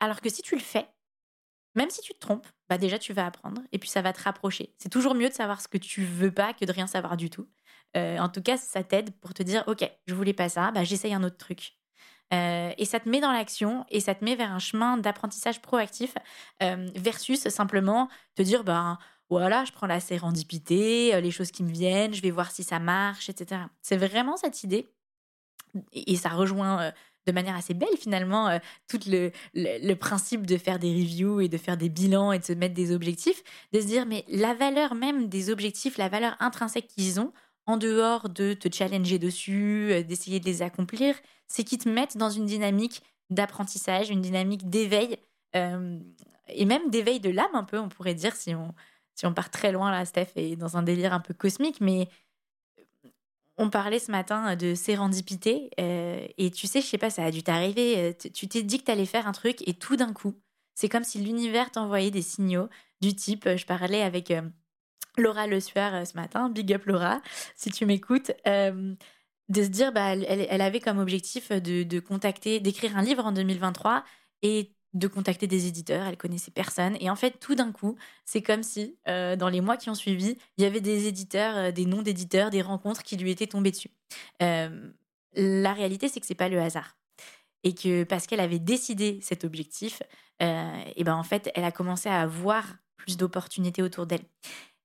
Alors 0.00 0.20
que 0.20 0.30
si 0.30 0.42
tu 0.42 0.54
le 0.54 0.60
fais, 0.60 0.88
même 1.74 1.90
si 1.90 2.00
tu 2.00 2.14
te 2.14 2.18
trompes, 2.18 2.48
bah 2.68 2.78
déjà 2.78 2.98
tu 2.98 3.12
vas 3.12 3.26
apprendre 3.26 3.62
et 3.72 3.78
puis 3.78 3.88
ça 3.88 4.02
va 4.02 4.12
te 4.12 4.22
rapprocher. 4.22 4.74
C'est 4.78 4.88
toujours 4.88 5.14
mieux 5.14 5.28
de 5.28 5.34
savoir 5.34 5.60
ce 5.60 5.68
que 5.68 5.78
tu 5.78 6.04
veux 6.04 6.32
pas 6.32 6.52
que 6.54 6.64
de 6.64 6.72
rien 6.72 6.86
savoir 6.86 7.16
du 7.16 7.30
tout. 7.30 7.48
Euh, 7.96 8.18
en 8.18 8.28
tout 8.28 8.42
cas, 8.42 8.56
ça 8.56 8.82
t'aide 8.82 9.12
pour 9.20 9.34
te 9.34 9.42
dire 9.42 9.64
ok, 9.66 9.88
je 10.06 10.14
voulais 10.14 10.32
pas 10.32 10.48
ça, 10.48 10.70
bah 10.72 10.84
j'essaye 10.84 11.14
un 11.14 11.22
autre 11.22 11.36
truc. 11.36 11.76
Euh, 12.32 12.72
et 12.78 12.84
ça 12.84 13.00
te 13.00 13.08
met 13.08 13.20
dans 13.20 13.32
l'action 13.32 13.84
et 13.88 14.00
ça 14.00 14.14
te 14.14 14.24
met 14.24 14.36
vers 14.36 14.52
un 14.52 14.58
chemin 14.58 14.96
d'apprentissage 14.96 15.60
proactif 15.60 16.14
euh, 16.62 16.88
versus 16.94 17.48
simplement 17.48 18.08
te 18.36 18.42
dire 18.42 18.62
bah 18.62 18.98
voilà, 19.28 19.64
je 19.64 19.72
prends 19.72 19.86
la 19.86 20.00
sérendipité, 20.00 21.20
les 21.20 21.30
choses 21.30 21.50
qui 21.50 21.62
me 21.62 21.70
viennent, 21.70 22.14
je 22.14 22.22
vais 22.22 22.30
voir 22.30 22.50
si 22.50 22.64
ça 22.64 22.78
marche, 22.80 23.28
etc. 23.28 23.62
C'est 23.80 23.96
vraiment 23.96 24.36
cette 24.36 24.64
idée 24.64 24.92
et, 25.92 26.16
ça 26.16 26.30
rejoint 26.30 26.92
de 27.26 27.32
manière 27.32 27.56
assez 27.56 27.74
belle 27.74 27.96
finalement 27.98 28.48
euh, 28.48 28.58
tout 28.88 29.00
le, 29.06 29.30
le, 29.54 29.94
principe 29.94 30.46
de 30.46 30.56
faire 30.56 30.78
des 30.78 30.92
reviews 30.92 31.40
et 31.40 31.48
de 31.48 31.58
faire 31.58 31.76
des 31.76 31.88
bilans 31.88 32.32
et 32.32 32.38
de 32.38 32.44
se 32.44 32.52
mettre 32.52 32.74
des 32.74 32.92
objectifs, 32.92 33.42
de 33.72 33.80
se 33.80 33.86
dire 33.86 34.06
mais 34.06 34.24
la 34.28 34.54
valeur 34.54 34.94
même 34.94 35.28
des 35.28 35.50
objectifs, 35.50 35.98
la 35.98 36.08
valeur 36.08 36.36
intrinsèque 36.40 36.88
qu'ils 36.88 37.20
ont, 37.20 37.32
en 37.66 37.76
dehors 37.76 38.28
de 38.28 38.54
te 38.54 38.72
challenger 38.72 39.18
dessus, 39.18 39.90
euh, 39.92 40.02
d'essayer 40.02 40.40
de 40.40 40.44
les 40.44 40.62
accomplir, 40.62 41.14
c'est 41.46 41.64
qu'ils 41.64 41.78
te 41.78 41.88
mettent 41.88 42.16
dans 42.16 42.30
une 42.30 42.46
dynamique 42.46 43.02
d'apprentissage, 43.30 44.10
une 44.10 44.20
dynamique 44.20 44.68
d'éveil, 44.68 45.18
euh, 45.56 45.98
et 46.48 46.64
même 46.64 46.90
d'éveil 46.90 47.20
de 47.20 47.30
l'âme 47.30 47.54
un 47.54 47.64
peu, 47.64 47.78
on 47.78 47.88
pourrait 47.88 48.14
dire, 48.14 48.34
si 48.34 48.54
on, 48.54 48.74
si 49.14 49.26
on 49.26 49.34
part 49.34 49.50
très 49.50 49.72
loin 49.72 49.90
là, 49.90 50.04
Steph, 50.04 50.32
et 50.36 50.56
dans 50.56 50.76
un 50.76 50.82
délire 50.82 51.12
un 51.12 51.20
peu 51.20 51.34
cosmique, 51.34 51.80
mais 51.80 52.08
on 53.56 53.68
parlait 53.70 53.98
ce 53.98 54.10
matin 54.10 54.56
de 54.56 54.74
sérendipité 54.74 55.70
euh, 55.78 56.26
et 56.38 56.50
tu 56.50 56.66
sais, 56.66 56.80
je 56.80 56.86
sais 56.86 56.98
pas, 56.98 57.10
ça 57.10 57.24
a 57.24 57.30
dû 57.30 57.42
t'arriver. 57.42 58.16
Tu 58.32 58.48
t'es 58.48 58.62
dit 58.62 58.78
que 58.78 58.84
tu 58.84 58.90
allais 58.90 59.06
faire 59.06 59.28
un 59.28 59.32
truc 59.32 59.66
et 59.68 59.74
tout 59.74 59.96
d'un 59.96 60.14
coup, 60.14 60.34
c'est 60.74 60.88
comme 60.88 61.04
si 61.04 61.18
l'univers 61.18 61.70
t'envoyait 61.70 62.10
des 62.10 62.22
signaux 62.22 62.68
du 63.02 63.14
type. 63.14 63.46
Je 63.56 63.66
parlais 63.66 64.00
avec 64.02 64.32
Laura 65.20 65.46
Le 65.46 65.60
Sueur 65.60 66.06
ce 66.06 66.14
matin, 66.16 66.48
big 66.48 66.72
up 66.72 66.84
Laura, 66.86 67.20
si 67.56 67.70
tu 67.70 67.86
m'écoutes, 67.86 68.32
de 69.50 69.62
se 69.64 69.68
dire, 69.68 69.92
bah, 69.92 70.14
elle, 70.14 70.60
avait 70.60 70.80
comme 70.80 70.98
objectif 70.98 71.50
de, 71.50 72.00
contacter, 72.00 72.60
d'écrire 72.60 72.96
un 72.96 73.02
livre 73.02 73.26
en 73.26 73.32
2023 73.32 74.04
et 74.42 74.72
de 74.92 75.06
contacter 75.06 75.46
des 75.46 75.66
éditeurs, 75.66 76.06
elle 76.06 76.16
connaissait 76.16 76.50
personne. 76.50 76.96
Et 77.00 77.10
en 77.10 77.16
fait, 77.16 77.38
tout 77.38 77.54
d'un 77.54 77.72
coup, 77.72 77.96
c'est 78.24 78.42
comme 78.42 78.62
si, 78.62 78.96
euh, 79.08 79.36
dans 79.36 79.48
les 79.48 79.60
mois 79.60 79.76
qui 79.76 79.88
ont 79.90 79.94
suivi, 79.94 80.36
il 80.56 80.64
y 80.64 80.66
avait 80.66 80.80
des 80.80 81.06
éditeurs, 81.06 81.56
euh, 81.56 81.70
des 81.70 81.84
noms 81.84 82.02
d'éditeurs, 82.02 82.50
des 82.50 82.62
rencontres 82.62 83.02
qui 83.02 83.16
lui 83.16 83.30
étaient 83.30 83.46
tombées 83.46 83.70
dessus. 83.70 83.90
Euh, 84.42 84.90
la 85.34 85.72
réalité, 85.72 86.08
c'est 86.08 86.20
que 86.20 86.26
c'est 86.26 86.34
pas 86.34 86.48
le 86.48 86.60
hasard. 86.60 86.96
Et 87.62 87.74
que 87.74 88.04
parce 88.04 88.26
qu'elle 88.26 88.40
avait 88.40 88.58
décidé 88.58 89.20
cet 89.22 89.44
objectif, 89.44 90.02
et 90.40 91.04
ben 91.04 91.14
en 91.14 91.22
fait, 91.22 91.50
elle 91.54 91.64
a 91.64 91.70
commencé 91.70 92.08
à 92.08 92.22
avoir 92.22 92.64
plus 92.96 93.18
d'opportunités 93.18 93.82
autour 93.82 94.06
d'elle. 94.06 94.24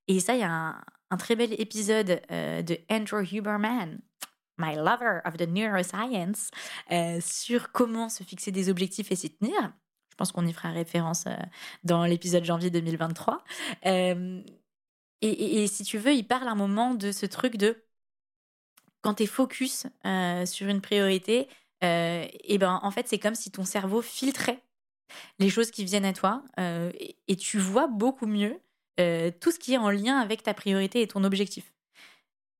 Et 0.08 0.20
ça, 0.20 0.34
il 0.34 0.40
y 0.40 0.44
a 0.44 0.76
un, 1.10 1.16
très 1.16 1.36
bel 1.36 1.58
épisode 1.60 2.20
de 2.30 2.78
Andrew 2.90 3.22
Huberman 3.22 3.98
My 4.58 4.74
Lover 4.74 5.20
of 5.24 5.36
the 5.36 5.48
Neuroscience, 5.48 6.50
sur 7.20 7.72
comment 7.72 8.08
se 8.08 8.22
fixer 8.24 8.50
des 8.52 8.68
objectifs 8.70 9.10
et 9.12 9.16
s'y 9.16 9.30
tenir. 9.30 9.72
Je 10.16 10.18
pense 10.18 10.32
qu'on 10.32 10.46
y 10.46 10.52
fera 10.54 10.70
référence 10.70 11.26
euh, 11.26 11.36
dans 11.84 12.06
l'épisode 12.06 12.42
janvier 12.42 12.70
2023. 12.70 13.44
Euh, 13.84 14.40
et, 15.20 15.66
si 15.66 15.84
tu 15.84 15.98
veux, 15.98 16.14
il 16.14 16.26
parle 16.26 16.48
un 16.48 16.54
moment 16.54 16.94
de 16.94 17.12
ce 17.12 17.26
truc 17.26 17.58
de 17.58 17.84
quand 19.02 19.12
tu 19.12 19.24
es 19.24 19.26
focus 19.26 19.86
euh, 20.06 20.46
sur 20.46 20.68
une 20.68 20.80
priorité, 20.80 21.48
et 21.82 22.58
ben 22.58 22.80
en 22.82 22.90
fait 22.90 23.06
c'est 23.06 23.18
comme 23.18 23.34
si 23.34 23.50
ton 23.50 23.64
cerveau 23.64 24.00
filtrait 24.00 24.62
les 25.38 25.50
choses 25.50 25.70
qui 25.70 25.84
viennent 25.84 26.06
à 26.06 26.14
toi 26.14 26.42
et, 26.58 27.36
tu 27.36 27.58
vois 27.58 27.86
beaucoup 27.86 28.26
mieux 28.26 28.58
tout 28.96 29.50
ce 29.50 29.58
qui 29.58 29.74
est 29.74 29.78
en 29.78 29.90
lien 29.90 30.18
avec 30.18 30.42
ta 30.42 30.54
priorité 30.54 31.02
et 31.02 31.08
ton 31.08 31.24
objectif. 31.24 31.72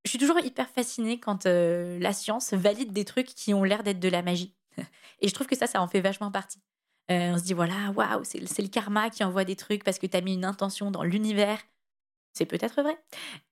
Je 0.05 0.09
suis 0.09 0.19
toujours 0.19 0.39
hyper 0.39 0.69
fascinée 0.69 1.19
quand 1.19 1.45
la 1.45 2.13
science 2.13 2.53
valide 2.53 2.93
des 2.93 3.05
trucs 3.05 3.27
qui 3.27 3.53
ont 3.53 3.63
l'air 3.63 3.83
d'être 3.83 3.99
de 3.99 4.09
la 4.09 4.21
magie. 4.21 4.55
Et 5.21 5.27
je 5.27 5.33
trouve 5.33 5.47
que 5.47 5.55
ça, 5.55 5.67
ça 5.67 5.81
en 5.81 5.87
fait 5.87 6.01
vachement 6.01 6.31
partie. 6.31 6.61
Euh, 7.09 7.33
on 7.33 7.37
se 7.37 7.43
dit, 7.43 7.53
voilà, 7.53 7.91
waouh, 7.95 8.23
c'est 8.23 8.61
le 8.61 8.67
karma 8.67 9.09
qui 9.09 9.23
envoie 9.23 9.45
des 9.45 9.55
trucs 9.55 9.83
parce 9.83 9.97
que 9.97 10.07
tu 10.07 10.17
as 10.17 10.21
mis 10.21 10.33
une 10.33 10.45
intention 10.45 10.91
dans 10.91 11.03
l'univers. 11.03 11.59
C'est 12.33 12.45
peut-être 12.45 12.81
vrai. 12.81 12.97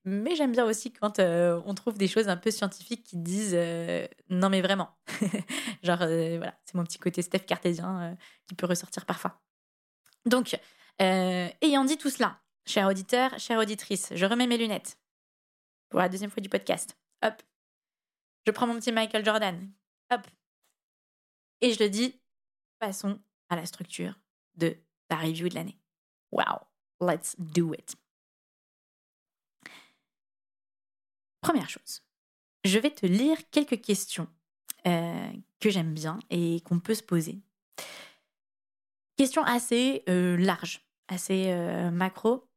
Mais 0.04 0.36
j'aime 0.36 0.52
bien 0.52 0.66
aussi 0.66 0.92
quand 0.92 1.20
euh, 1.20 1.60
on 1.66 1.74
trouve 1.74 1.98
des 1.98 2.08
choses 2.08 2.28
un 2.28 2.38
peu 2.38 2.52
scientifiques 2.52 3.04
qui 3.04 3.18
disent 3.18 3.56
euh, 3.56 4.08
non, 4.30 4.50
mais 4.50 4.62
vraiment. 4.62 4.90
Genre, 5.84 5.98
voilà, 5.98 6.60
c'est 6.66 6.76
mon 6.76 6.84
petit 6.84 7.00
côté 7.00 7.22
Steph 7.22 7.40
cartésien 7.40 8.16
qui 8.48 8.56
peut 8.56 8.68
ressortir 8.68 9.06
parfois. 9.06 9.42
Donc, 10.26 10.60
ayant 11.00 11.86
dit 11.86 11.98
tout 11.98 12.10
cela, 12.10 12.42
cher 12.66 12.88
auditeur, 12.88 13.38
chère 13.40 13.60
auditrice, 13.60 14.10
je 14.14 14.26
remets 14.26 14.48
mes 14.48 14.58
lunettes 14.58 14.98
pour 15.90 16.00
la 16.00 16.10
deuxième 16.10 16.30
fois 16.30 16.42
du 16.42 16.50
podcast. 16.50 16.98
Hop. 17.24 17.42
Je 18.46 18.52
prends 18.52 18.68
mon 18.68 18.76
petit 18.76 18.92
Michael 18.92 19.26
Jordan. 19.26 19.72
Hop. 20.12 20.22
Et 21.62 21.72
je 21.74 21.84
le 21.84 21.90
dis, 21.90 22.20
passons 22.80 23.20
à 23.50 23.56
la 23.56 23.66
structure 23.66 24.20
de 24.56 24.78
ta 25.08 25.16
review 25.16 25.50
de 25.50 25.56
l'année. 25.56 25.78
Wow, 26.32 26.60
let's 27.02 27.36
do 27.40 27.74
it. 27.74 27.96
Première 31.42 31.70
chose, 31.70 32.02
je 32.64 32.80
vais 32.80 32.90
te 32.90 33.06
lire 33.06 33.38
quelques 33.52 33.80
questions 33.80 34.28
euh, 34.88 35.32
que 35.60 35.70
j'aime 35.70 35.94
bien 35.94 36.20
et 36.32 36.62
qu'on 36.62 36.80
peut 36.80 36.96
se 36.96 37.04
poser. 37.04 37.40
Question 39.16 39.44
assez 39.44 40.04
euh, 40.10 40.36
large, 40.38 40.82
assez 41.08 41.52
euh, 41.52 41.92
macro. 41.92 42.50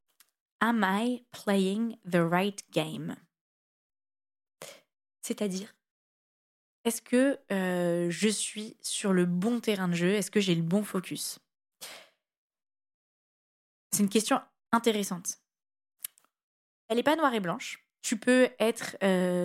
Am 0.60 0.84
I 0.84 1.24
playing 1.30 1.96
the 2.04 2.16
right 2.16 2.62
game? 2.70 3.16
C'est-à-dire, 5.22 5.74
est-ce 6.84 7.02
que 7.02 7.38
je 7.50 8.28
suis 8.28 8.76
sur 8.80 9.12
le 9.12 9.26
bon 9.26 9.60
terrain 9.60 9.88
de 9.88 9.94
jeu? 9.94 10.14
Est-ce 10.14 10.30
que 10.30 10.40
j'ai 10.40 10.54
le 10.54 10.62
bon 10.62 10.82
focus? 10.82 11.38
C'est 13.92 14.02
une 14.02 14.08
question 14.08 14.40
intéressante. 14.72 15.38
Elle 16.88 16.96
n'est 16.96 17.02
pas 17.02 17.16
noire 17.16 17.34
et 17.34 17.40
blanche 17.40 17.84
tu 18.00 18.16
peux 18.16 18.48
être 18.58 18.96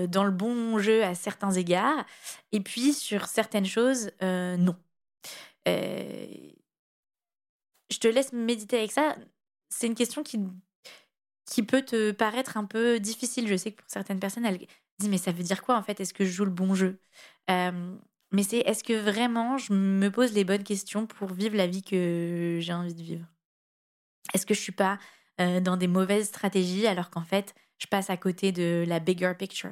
dans 0.05 0.23
le 0.23 0.31
bon 0.31 0.77
jeu 0.77 1.03
à 1.03 1.15
certains 1.15 1.51
égards, 1.51 2.05
et 2.51 2.61
puis 2.61 2.93
sur 2.93 3.25
certaines 3.25 3.65
choses, 3.65 4.11
non. 4.21 4.75
je 5.65 6.53
te 7.99 8.07
laisse 8.07 8.31
méditer 8.31 8.77
avec 8.77 8.91
ça. 8.91 9.17
C'est 9.69 9.87
une 9.87 9.95
question 9.95 10.23
qui, 10.23 10.39
qui 11.45 11.63
peut 11.63 11.81
te 11.83 12.11
paraître 12.11 12.57
un 12.57 12.65
peu 12.65 12.99
difficile. 12.99 13.47
Je 13.47 13.55
sais 13.55 13.71
que 13.71 13.81
pour 13.81 13.89
certaines 13.89 14.19
personnes, 14.19 14.45
elles 14.45 14.59
disent 14.99 15.09
mais 15.09 15.17
ça 15.17 15.31
veut 15.31 15.43
dire 15.43 15.61
quoi 15.63 15.77
en 15.77 15.83
fait? 15.83 15.99
Est-ce 15.99 16.13
que 16.13 16.25
je 16.25 16.31
joue 16.31 16.45
le 16.45 16.51
bon 16.51 16.75
jeu? 16.75 16.99
Mais 17.49 18.43
c'est 18.43 18.59
est-ce 18.59 18.83
que 18.83 18.93
vraiment 18.93 19.57
je 19.57 19.73
me 19.73 20.09
pose 20.09 20.33
les 20.33 20.43
bonnes 20.43 20.63
questions 20.63 21.05
pour 21.05 21.33
vivre 21.33 21.55
la 21.55 21.67
vie 21.67 21.83
que 21.83 22.57
j'ai 22.61 22.73
envie 22.73 22.95
de 22.95 23.03
vivre? 23.03 23.25
Est-ce 24.33 24.45
que 24.45 24.53
je 24.53 24.59
suis 24.59 24.71
pas 24.71 24.97
dans 25.37 25.77
des 25.77 25.87
mauvaises 25.87 26.27
stratégies 26.27 26.87
alors 26.87 27.09
qu'en 27.09 27.23
fait 27.23 27.53
je 27.79 27.87
passe 27.87 28.09
à 28.09 28.17
côté 28.17 28.51
de 28.51 28.85
la 28.87 28.99
bigger 28.99 29.33
picture? 29.37 29.71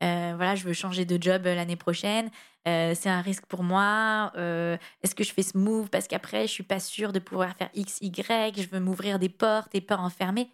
Voilà, 0.00 0.54
je 0.56 0.64
veux 0.64 0.72
changer 0.72 1.04
de 1.04 1.22
job 1.22 1.46
euh, 1.46 1.54
l'année 1.54 1.76
prochaine. 1.76 2.30
C'est 2.66 3.08
un 3.08 3.20
risque 3.20 3.46
pour 3.46 3.62
moi. 3.62 4.32
Est-ce 4.36 5.14
que 5.14 5.24
je 5.24 5.32
fais 5.32 5.42
ce 5.42 5.56
move 5.56 5.90
parce 5.90 6.08
qu'après, 6.08 6.46
je 6.46 6.52
suis 6.52 6.62
pas 6.64 6.80
sûre 6.80 7.12
de 7.12 7.18
pouvoir 7.18 7.56
faire 7.56 7.70
X, 7.74 7.98
Y. 8.00 8.60
Je 8.60 8.68
veux 8.68 8.80
m'ouvrir 8.80 9.18
des 9.18 9.28
portes 9.28 9.74
et 9.74 9.80
pas 9.80 9.96
enfermer. 9.98 10.50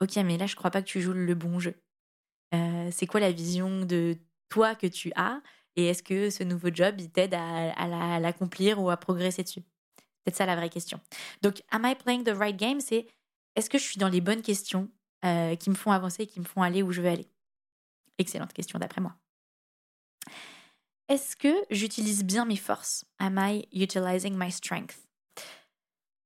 Ok, 0.00 0.16
mais 0.16 0.36
là, 0.36 0.46
je 0.46 0.56
crois 0.56 0.70
pas 0.70 0.82
que 0.82 0.88
tu 0.88 1.00
joues 1.00 1.12
le 1.12 1.34
bon 1.34 1.58
jeu. 1.58 1.74
c'est 2.90 3.06
quoi 3.06 3.20
la 3.20 3.32
vision 3.32 3.84
de 3.84 4.16
toi 4.48 4.74
que 4.74 4.86
tu 4.86 5.12
as? 5.16 5.40
Et 5.76 5.86
est-ce 5.86 6.02
que 6.02 6.30
ce 6.30 6.44
nouveau 6.44 6.68
job, 6.72 6.96
il 7.00 7.10
t'aide 7.10 7.34
à, 7.34 7.72
à 7.72 8.20
l'accomplir 8.20 8.80
ou 8.80 8.90
à 8.90 8.96
progresser 8.96 9.42
dessus? 9.42 9.62
C'est 10.26 10.34
ça 10.34 10.46
la 10.46 10.56
vraie 10.56 10.70
question. 10.70 11.00
Donc, 11.42 11.62
am 11.70 11.84
I 11.84 11.94
playing 11.94 12.24
the 12.24 12.36
right 12.36 12.56
game? 12.56 12.80
C'est 12.80 13.06
est-ce 13.56 13.70
que 13.70 13.78
je 13.78 13.84
suis 13.84 13.98
dans 13.98 14.08
les 14.08 14.20
bonnes 14.20 14.42
questions 14.42 14.90
euh, 15.24 15.54
qui 15.56 15.70
me 15.70 15.74
font 15.74 15.92
avancer, 15.92 16.26
qui 16.26 16.40
me 16.40 16.44
font 16.44 16.62
aller 16.62 16.82
où 16.82 16.92
je 16.92 17.00
veux 17.00 17.08
aller? 17.08 17.28
Excellente 18.18 18.52
question 18.52 18.78
d'après 18.78 19.00
moi. 19.00 19.16
Est-ce 21.08 21.36
que 21.36 21.52
j'utilise 21.70 22.24
bien 22.24 22.44
mes 22.46 22.56
forces? 22.56 23.04
Am 23.18 23.36
I 23.38 23.66
utilizing 23.72 24.34
my 24.36 24.50
strength? 24.50 25.06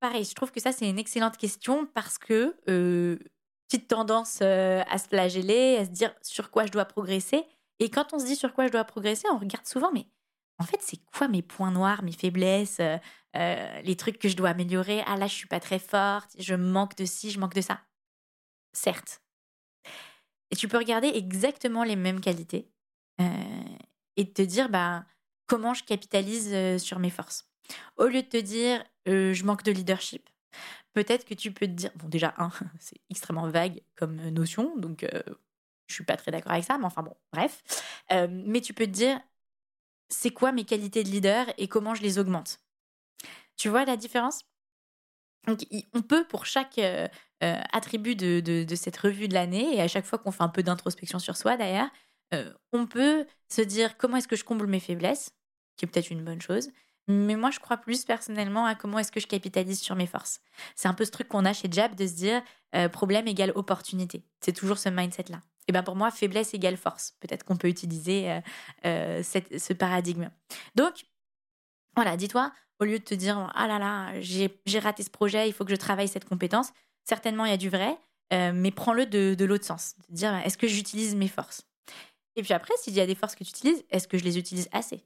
Pareil, 0.00 0.24
je 0.24 0.34
trouve 0.34 0.52
que 0.52 0.60
ça 0.60 0.70
c'est 0.70 0.88
une 0.88 0.98
excellente 0.98 1.36
question 1.36 1.86
parce 1.86 2.18
que 2.18 2.56
euh, 2.68 3.18
petite 3.68 3.88
tendance 3.88 4.40
euh, 4.42 4.82
à 4.88 4.98
se 4.98 5.08
flageller, 5.08 5.76
à 5.76 5.84
se 5.84 5.90
dire 5.90 6.14
sur 6.22 6.50
quoi 6.50 6.66
je 6.66 6.72
dois 6.72 6.84
progresser. 6.84 7.44
Et 7.78 7.90
quand 7.90 8.12
on 8.12 8.18
se 8.18 8.26
dit 8.26 8.36
sur 8.36 8.52
quoi 8.54 8.66
je 8.66 8.72
dois 8.72 8.84
progresser, 8.84 9.28
on 9.32 9.38
regarde 9.38 9.66
souvent, 9.66 9.92
mais 9.92 10.06
en 10.58 10.64
fait, 10.64 10.80
c'est 10.80 10.98
quoi 11.16 11.28
mes 11.28 11.42
points 11.42 11.70
noirs, 11.70 12.02
mes 12.02 12.12
faiblesses, 12.12 12.80
les 13.34 13.96
trucs 13.96 14.18
que 14.18 14.28
je 14.28 14.36
dois 14.36 14.48
améliorer? 14.48 15.04
Ah 15.06 15.16
là, 15.16 15.28
je 15.28 15.34
suis 15.34 15.46
pas 15.46 15.60
très 15.60 15.78
forte, 15.78 16.30
je 16.36 16.54
manque 16.54 16.96
de 16.96 17.04
ci, 17.04 17.30
je 17.30 17.38
manque 17.38 17.54
de 17.54 17.60
ça 17.60 17.78
certes. 18.78 19.22
Et 20.50 20.56
tu 20.56 20.68
peux 20.68 20.78
regarder 20.78 21.08
exactement 21.08 21.84
les 21.84 21.96
mêmes 21.96 22.20
qualités 22.20 22.70
euh, 23.20 23.24
et 24.16 24.32
te 24.32 24.42
dire 24.42 24.68
bah, 24.68 25.04
comment 25.46 25.74
je 25.74 25.84
capitalise 25.84 26.50
euh, 26.52 26.78
sur 26.78 26.98
mes 26.98 27.10
forces. 27.10 27.50
Au 27.96 28.06
lieu 28.06 28.22
de 28.22 28.28
te 28.28 28.38
dire 28.38 28.82
euh, 29.08 29.34
je 29.34 29.44
manque 29.44 29.62
de 29.62 29.72
leadership, 29.72 30.28
peut-être 30.94 31.24
que 31.24 31.34
tu 31.34 31.52
peux 31.52 31.66
te 31.66 31.72
dire, 31.72 31.90
bon 31.96 32.08
déjà, 32.08 32.34
un, 32.38 32.50
c'est 32.80 33.00
extrêmement 33.10 33.48
vague 33.48 33.82
comme 33.96 34.16
notion, 34.30 34.76
donc 34.76 35.06
je 35.86 35.94
suis 35.94 36.04
pas 36.04 36.16
très 36.16 36.30
d'accord 36.30 36.52
avec 36.52 36.64
ça, 36.64 36.78
mais 36.78 36.84
enfin 36.84 37.02
bon, 37.02 37.16
bref. 37.32 37.62
mais 38.10 38.60
tu 38.60 38.74
peux 38.74 38.86
te 38.86 38.90
dire, 38.90 39.20
c'est 40.08 40.30
quoi 40.30 40.52
mes 40.52 40.64
qualités 40.64 41.04
de 41.04 41.08
leader 41.08 41.46
et 41.58 41.68
comment 41.68 41.94
je 41.94 42.02
les 42.02 42.18
augmente? 42.18 42.60
Tu 43.56 43.68
vois 43.68 43.84
la 43.84 43.96
différence? 43.96 44.44
Donc, 45.46 45.66
on 45.94 46.02
peut, 46.02 46.24
pour 46.26 46.46
chaque 46.46 46.78
euh, 46.78 47.08
euh, 47.42 47.60
attribut 47.72 48.16
de, 48.16 48.74
cette 48.74 48.96
revue 48.96 49.28
de 49.28 49.34
l'année, 49.34 49.76
et 49.76 49.80
à 49.80 49.88
chaque 49.88 50.04
fois 50.04 50.18
qu'on 50.18 50.30
fait 50.30 50.42
un 50.42 50.48
peu 50.48 50.62
d'introspection 50.62 51.18
sur 51.18 51.36
soi 51.36 51.56
d'ailleurs, 51.56 51.88
euh, 52.34 52.52
on 52.72 52.86
peut 52.86 53.26
se 53.48 53.62
dire 53.62 53.96
comment 53.96 54.18
est-ce 54.18 54.28
que 54.28 54.36
je 54.36 54.44
comble 54.44 54.66
mes 54.66 54.80
faiblesses, 54.80 55.30
qui 55.76 55.84
est 55.84 55.88
peut-être 55.88 56.10
une 56.10 56.22
bonne 56.24 56.42
chose. 56.42 56.70
Mais 57.08 57.36
moi, 57.36 57.50
je 57.50 57.58
crois 57.58 57.78
plus 57.78 58.04
personnellement 58.04 58.66
à 58.66 58.74
comment 58.74 58.98
est-ce 58.98 59.10
que 59.10 59.20
je 59.20 59.26
capitalise 59.26 59.80
sur 59.80 59.96
mes 59.96 60.06
forces. 60.06 60.40
C'est 60.76 60.88
un 60.88 60.94
peu 60.94 61.04
ce 61.04 61.10
truc 61.10 61.28
qu'on 61.28 61.44
a 61.44 61.52
chez 61.52 61.68
Jab 61.70 61.94
de 61.94 62.06
se 62.06 62.14
dire 62.14 62.42
problème 62.92 63.26
égale 63.26 63.52
opportunité. 63.54 64.22
C'est 64.40 64.52
toujours 64.52 64.76
ce 64.76 64.90
mindset-là. 64.90 65.40
Et 65.68 65.72
bien 65.72 65.82
pour 65.82 65.96
moi, 65.96 66.10
faiblesse 66.10 66.52
égale 66.52 66.76
force. 66.76 67.14
Peut-être 67.20 67.44
qu'on 67.44 67.56
peut 67.56 67.68
utiliser 67.68 68.40
ce 68.84 69.72
paradigme. 69.72 70.30
Donc, 70.74 71.06
voilà, 71.96 72.16
dis-toi, 72.16 72.52
au 72.80 72.84
lieu 72.84 72.98
de 72.98 73.04
te 73.04 73.14
dire 73.14 73.50
ah 73.54 73.66
là 73.66 73.78
là, 73.78 74.20
j'ai 74.20 74.78
raté 74.78 75.02
ce 75.02 75.10
projet, 75.10 75.48
il 75.48 75.52
faut 75.52 75.64
que 75.64 75.70
je 75.70 75.76
travaille 75.76 76.08
cette 76.08 76.24
compétence, 76.24 76.72
certainement 77.04 77.44
il 77.44 77.50
y 77.50 77.54
a 77.54 77.58
du 77.58 77.70
vrai, 77.70 77.98
euh, 78.32 78.52
mais 78.54 78.70
prends-le 78.70 79.06
de, 79.06 79.44
l'autre 79.44 79.64
sens. 79.64 79.94
De 80.08 80.14
dire 80.14 80.34
est-ce 80.44 80.58
que 80.58 80.68
j'utilise 80.68 81.14
mes 81.14 81.28
forces? 81.28 81.66
Et 82.36 82.42
puis 82.42 82.52
après, 82.52 82.74
s'il 82.80 82.94
y 82.94 83.00
a 83.00 83.06
des 83.06 83.14
forces 83.14 83.34
que 83.34 83.44
tu 83.44 83.50
utilises, 83.50 83.84
est-ce 83.90 84.06
que 84.06 84.18
je 84.18 84.24
les 84.24 84.38
utilise 84.38 84.68
assez? 84.72 85.04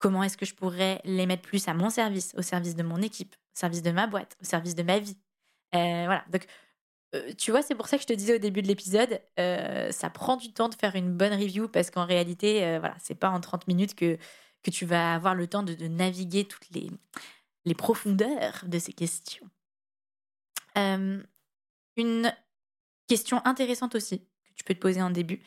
Comment 0.00 0.24
est-ce 0.24 0.36
que 0.36 0.46
je 0.46 0.54
pourrais 0.54 1.00
les 1.04 1.26
mettre 1.26 1.42
plus 1.42 1.68
à 1.68 1.74
mon 1.74 1.90
service, 1.90 2.34
au 2.36 2.42
service 2.42 2.74
de 2.74 2.82
mon 2.82 3.00
équipe, 3.00 3.34
au 3.34 3.58
service 3.58 3.82
de 3.82 3.92
ma 3.92 4.06
boîte, 4.08 4.36
au 4.42 4.44
service 4.44 4.74
de 4.74 4.82
ma 4.82 4.98
vie 4.98 5.16
euh, 5.74 6.04
Voilà. 6.06 6.24
Donc, 6.32 6.46
euh, 7.14 7.32
tu 7.38 7.52
vois, 7.52 7.62
c'est 7.62 7.74
pour 7.74 7.86
ça 7.86 7.96
que 7.96 8.02
je 8.02 8.08
te 8.08 8.12
disais 8.12 8.34
au 8.34 8.38
début 8.38 8.62
de 8.62 8.66
l'épisode, 8.66 9.20
ça 9.36 10.10
prend 10.10 10.36
du 10.36 10.52
temps 10.52 10.68
de 10.68 10.74
faire 10.74 10.96
une 10.96 11.12
bonne 11.16 11.34
review 11.34 11.68
parce 11.68 11.90
qu'en 11.90 12.06
réalité, 12.06 12.78
voilà, 12.78 12.96
c'est 12.98 13.14
pas 13.14 13.30
en 13.30 13.40
30 13.40 13.68
minutes 13.68 13.94
que 13.94 14.18
que 14.62 14.70
tu 14.70 14.84
vas 14.86 15.14
avoir 15.14 15.34
le 15.34 15.46
temps 15.46 15.62
de, 15.62 15.74
naviguer 15.86 16.46
toutes 16.46 16.68
les, 16.70 16.90
les, 17.64 17.74
profondeurs 17.74 18.64
de 18.66 18.78
ces 18.78 18.92
questions. 18.92 19.48
Euh, 20.76 21.22
une 21.96 22.34
question 23.08 23.44
intéressante 23.44 23.94
aussi 23.94 24.20
que 24.20 24.52
tu 24.54 24.64
peux 24.64 24.74
te 24.74 24.80
poser 24.80 25.02
en 25.02 25.10
début. 25.10 25.42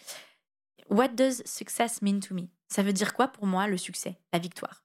What 0.90 1.10
does 1.10 1.44
success 1.46 2.02
mean 2.02 2.20
to 2.20 2.34
me? 2.34 2.50
Ça 2.74 2.82
veut 2.82 2.94
dire 2.94 3.14
quoi 3.14 3.28
pour 3.28 3.46
moi 3.46 3.68
le 3.68 3.78
succès, 3.78 4.18
la 4.32 4.40
victoire? 4.40 4.84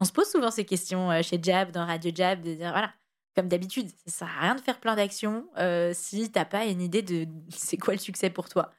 On 0.00 0.06
se 0.06 0.12
pose 0.12 0.26
souvent 0.30 0.50
ces 0.50 0.64
questions 0.64 1.10
euh, 1.10 1.20
chez 1.22 1.38
Jab, 1.42 1.70
dans 1.70 1.84
Radio 1.84 2.10
Jab, 2.14 2.40
de 2.40 2.54
dire 2.54 2.70
voilà, 2.70 2.94
comme 3.34 3.48
d'habitude, 3.48 3.90
ça 4.06 4.18
sert 4.20 4.28
à 4.38 4.40
rien 4.40 4.54
de 4.54 4.60
faire 4.62 4.80
plein 4.80 4.96
d'actions 4.96 5.46
euh, 5.58 5.92
si 5.94 6.32
t'as 6.32 6.46
pas 6.46 6.64
une 6.64 6.80
idée 6.80 7.02
de 7.02 7.28
c'est 7.50 7.76
quoi 7.76 7.92
le 7.92 8.00
succès 8.00 8.30
pour 8.30 8.48
toi 8.48 8.72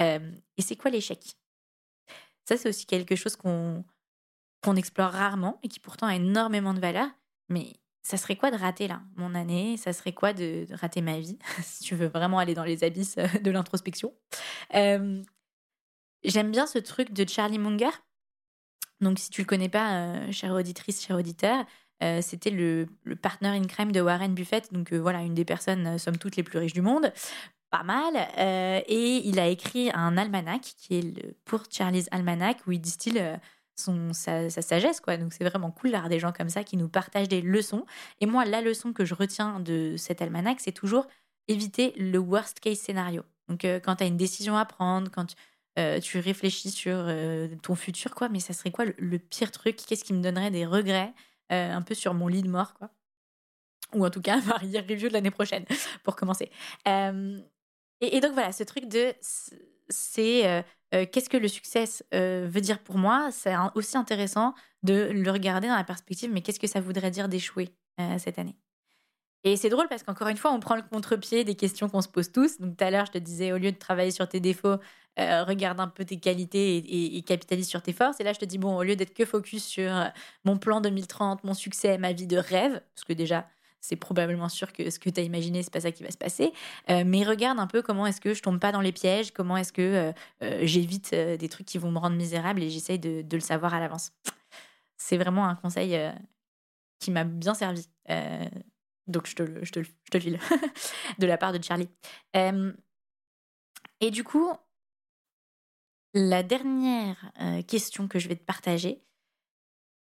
et 0.00 0.18
c'est 0.62 0.74
quoi 0.74 0.90
l'échec? 0.90 1.36
Ça, 2.48 2.56
c'est 2.56 2.68
aussi 2.68 2.84
quelque 2.84 3.14
chose 3.14 3.36
qu'on 3.36 3.84
explore 4.74 5.12
rarement 5.12 5.60
et 5.62 5.68
qui 5.68 5.78
pourtant 5.78 6.08
a 6.08 6.16
énormément 6.16 6.74
de 6.74 6.80
valeur. 6.80 7.06
Mais 7.48 7.74
ça 8.02 8.16
serait 8.16 8.34
quoi 8.34 8.50
de 8.50 8.56
rater 8.56 8.88
là 8.88 9.02
mon 9.14 9.36
année? 9.36 9.76
Ça 9.76 9.92
serait 9.92 10.12
quoi 10.12 10.32
de, 10.32 10.66
rater 10.72 11.00
ma 11.00 11.20
vie? 11.20 11.38
Si 11.62 11.84
tu 11.84 11.94
veux 11.94 12.08
vraiment 12.08 12.40
aller 12.40 12.54
dans 12.54 12.64
les 12.64 12.82
abysses 12.82 13.18
euh, 13.18 13.28
de 13.40 13.52
l'introspection. 13.52 14.12
J'aime 16.24 16.50
bien 16.50 16.66
ce 16.66 16.78
truc 16.78 17.12
de 17.12 17.28
Charlie 17.28 17.58
Munger. 17.58 17.90
Donc 19.00 19.18
si 19.18 19.30
tu 19.30 19.42
le 19.42 19.46
connais 19.46 19.68
pas, 19.68 19.94
euh, 19.94 20.32
chère 20.32 20.52
auditrice, 20.52 21.04
cher 21.04 21.16
auditeur, 21.16 21.64
euh, 22.02 22.20
c'était 22.22 22.50
le, 22.50 22.86
le, 23.04 23.16
partner 23.16 23.48
in 23.48 23.64
crime 23.64 23.92
de 23.92 24.00
Warren 24.00 24.34
Buffett. 24.34 24.72
Donc 24.72 24.92
voilà, 24.92 25.20
une 25.22 25.34
des 25.34 25.44
personnes, 25.44 25.98
somme 25.98 26.18
toutes, 26.18 26.36
les 26.36 26.42
plus 26.42 26.58
riches 26.58 26.72
du 26.72 26.82
monde. 26.82 27.12
Pas 27.70 27.84
mal. 27.84 28.16
et 28.88 29.22
il 29.24 29.38
a 29.38 29.46
écrit 29.46 29.92
un 29.94 30.16
almanach 30.16 30.74
qui 30.76 30.98
est 30.98 31.02
le 31.02 31.34
Pour 31.44 31.62
Charlie's 31.70 32.08
Almanac 32.10 32.66
où 32.66 32.72
il 32.72 32.80
distille 32.80 33.22
son, 33.80 34.12
sa, 34.12 34.50
sagesse. 34.50 35.02
Donc 35.02 35.32
c'est 35.32 35.44
vraiment 35.44 35.70
cool 35.70 35.90
d'avoir 35.90 36.08
des 36.08 36.18
gens 36.18 36.32
comme 36.32 36.48
ça 36.48 36.64
qui 36.64 36.76
nous 36.76 36.88
partagent 36.88 37.28
des 37.28 37.40
leçons. 37.40 37.86
Et 38.20 38.26
moi, 38.26 38.44
la 38.44 38.60
leçon 38.60 38.92
que 38.92 39.04
je 39.04 39.14
retiens 39.14 39.60
de 39.60 39.96
cet 39.96 40.22
almanach, 40.22 40.58
c'est 40.58 40.72
toujours 40.72 41.06
éviter 41.48 41.92
le 41.96 42.18
worst 42.18 42.60
case 42.60 42.78
scénario. 42.78 43.22
Donc 43.48 43.64
euh, 43.64 43.80
quand 43.80 43.96
tu 43.96 44.04
as 44.04 44.06
une 44.06 44.16
décision 44.16 44.56
à 44.56 44.64
prendre, 44.64 45.10
quand 45.10 45.34
euh, 45.80 46.00
tu 46.00 46.18
réfléchis 46.18 46.70
sur 46.70 46.96
euh, 46.96 47.48
ton 47.62 47.74
futur, 47.74 48.14
quoi, 48.14 48.28
mais 48.28 48.40
ça 48.40 48.52
serait 48.52 48.70
quoi 48.70 48.84
le, 48.96 49.18
pire 49.18 49.50
truc? 49.50 49.76
Qu'est-ce 49.76 50.04
qui 50.04 50.12
me 50.12 50.22
donnerait 50.22 50.50
des 50.50 50.66
regrets 50.66 51.12
un 51.50 51.82
peu 51.82 51.94
sur 51.94 52.14
mon 52.14 52.28
lit 52.28 52.42
de 52.42 52.48
mort, 52.48 52.74
quoi? 52.74 52.90
Ou 53.94 54.06
en 54.06 54.10
tout 54.10 54.20
cas, 54.20 54.40
ma 54.46 54.54
review 54.56 55.08
de 55.08 55.12
l'année 55.12 55.32
prochaine, 55.32 55.64
pour 56.04 56.14
commencer. 56.14 56.50
Et, 56.86 58.16
et, 58.16 58.20
donc 58.20 58.32
voilà, 58.32 58.52
ce 58.52 58.62
truc 58.62 58.86
de... 58.88 59.14
C'est 59.88 60.64
euh, 60.94 61.06
qu'est-ce 61.10 61.30
que 61.30 61.36
le 61.36 61.48
succès 61.48 61.84
euh, 62.14 62.48
veut 62.50 62.60
dire 62.60 62.80
pour 62.80 62.98
moi? 62.98 63.30
C'est 63.30 63.54
aussi 63.74 63.96
intéressant 63.96 64.54
de 64.82 65.10
le 65.12 65.30
regarder 65.30 65.68
dans 65.68 65.76
la 65.76 65.84
perspective, 65.84 66.30
mais 66.32 66.40
qu'est-ce 66.40 66.60
que 66.60 66.66
ça 66.66 66.80
voudrait 66.80 67.10
dire 67.10 67.28
d'échouer 67.28 67.70
euh, 68.00 68.18
cette 68.18 68.38
année? 68.38 68.56
Et 69.44 69.56
c'est 69.56 69.70
drôle 69.70 69.88
parce 69.88 70.02
qu'encore 70.02 70.28
une 70.28 70.36
fois, 70.36 70.52
on 70.52 70.60
prend 70.60 70.76
le 70.76 70.82
contre-pied 70.82 71.44
des 71.44 71.54
questions 71.54 71.88
qu'on 71.88 72.02
se 72.02 72.08
pose 72.08 72.30
tous. 72.30 72.58
Donc 72.58 72.76
tout 72.76 72.84
à 72.84 72.90
l'heure, 72.90 73.06
je 73.06 73.12
te 73.12 73.18
disais, 73.18 73.52
au 73.52 73.58
lieu 73.58 73.72
de 73.72 73.78
travailler 73.78 74.10
sur 74.10 74.28
tes 74.28 74.40
défauts, 74.40 74.76
euh, 75.18 75.44
regarde 75.44 75.80
un 75.80 75.88
peu 75.88 76.04
tes 76.04 76.18
qualités 76.18 76.76
et, 77.16 77.22
capitalise 77.22 77.68
sur 77.68 77.82
tes 77.82 77.92
forces. 77.92 78.20
Et 78.20 78.24
là, 78.24 78.32
je 78.32 78.38
te 78.38 78.44
dis, 78.44 78.58
bon, 78.58 78.76
au 78.76 78.82
lieu 78.82 78.96
d'être 78.96 79.14
que 79.14 79.24
focus 79.24 79.64
sur 79.64 79.94
euh, 79.94 80.06
mon 80.44 80.58
plan 80.58 80.80
2030, 80.80 81.44
mon 81.44 81.54
succès, 81.54 81.96
ma 81.98 82.12
vie 82.12 82.26
de 82.26 82.36
rêve, 82.36 82.82
parce 82.94 83.04
que 83.06 83.12
déjà, 83.14 83.48
c'est 83.80 83.96
probablement 83.96 84.50
sûr 84.50 84.72
que 84.72 84.90
ce 84.90 84.98
que 84.98 85.08
tu 85.08 85.20
as 85.20 85.24
imaginé, 85.24 85.62
c'est 85.62 85.72
pas 85.72 85.80
ça 85.80 85.90
qui 85.90 86.02
va 86.02 86.10
se 86.10 86.18
passer. 86.18 86.52
Euh, 86.90 87.02
mais 87.06 87.24
regarde 87.24 87.58
un 87.58 87.66
peu 87.66 87.80
comment 87.80 88.06
est-ce 88.06 88.20
que 88.20 88.34
je 88.34 88.42
tombe 88.42 88.60
pas 88.60 88.72
dans 88.72 88.82
les 88.82 88.92
pièges, 88.92 89.32
comment 89.32 89.56
est-ce 89.56 89.72
que 89.72 90.12
j'évite 90.62 91.14
des 91.14 91.48
trucs 91.48 91.66
qui 91.66 91.78
vont 91.78 91.90
me 91.90 91.98
rendre 91.98 92.16
misérable 92.16 92.62
et 92.62 92.68
j'essaye 92.68 92.98
de, 92.98 93.22
de, 93.22 93.36
le 93.36 93.40
savoir 93.40 93.72
à 93.72 93.80
l'avance. 93.80 94.12
C'est 94.98 95.16
vraiment 95.16 95.46
un 95.46 95.54
conseil 95.54 95.98
qui 96.98 97.10
m'a 97.10 97.24
bien 97.24 97.54
servi. 97.54 97.86
Donc, 99.10 99.26
je 99.26 99.34
te, 99.34 99.64
je 99.64 99.72
te, 99.72 99.82
je 99.82 99.90
te 100.10 100.16
le 100.16 100.20
file 100.20 100.40
de 101.18 101.26
la 101.26 101.36
part 101.36 101.52
de 101.52 101.62
Charlie. 101.62 101.88
et 104.00 104.10
du 104.10 104.24
coup, 104.24 104.50
la 106.14 106.42
dernière 106.42 107.32
question 107.66 108.08
que 108.08 108.18
je 108.18 108.28
vais 108.28 108.36
te 108.36 108.44
partager, 108.44 109.04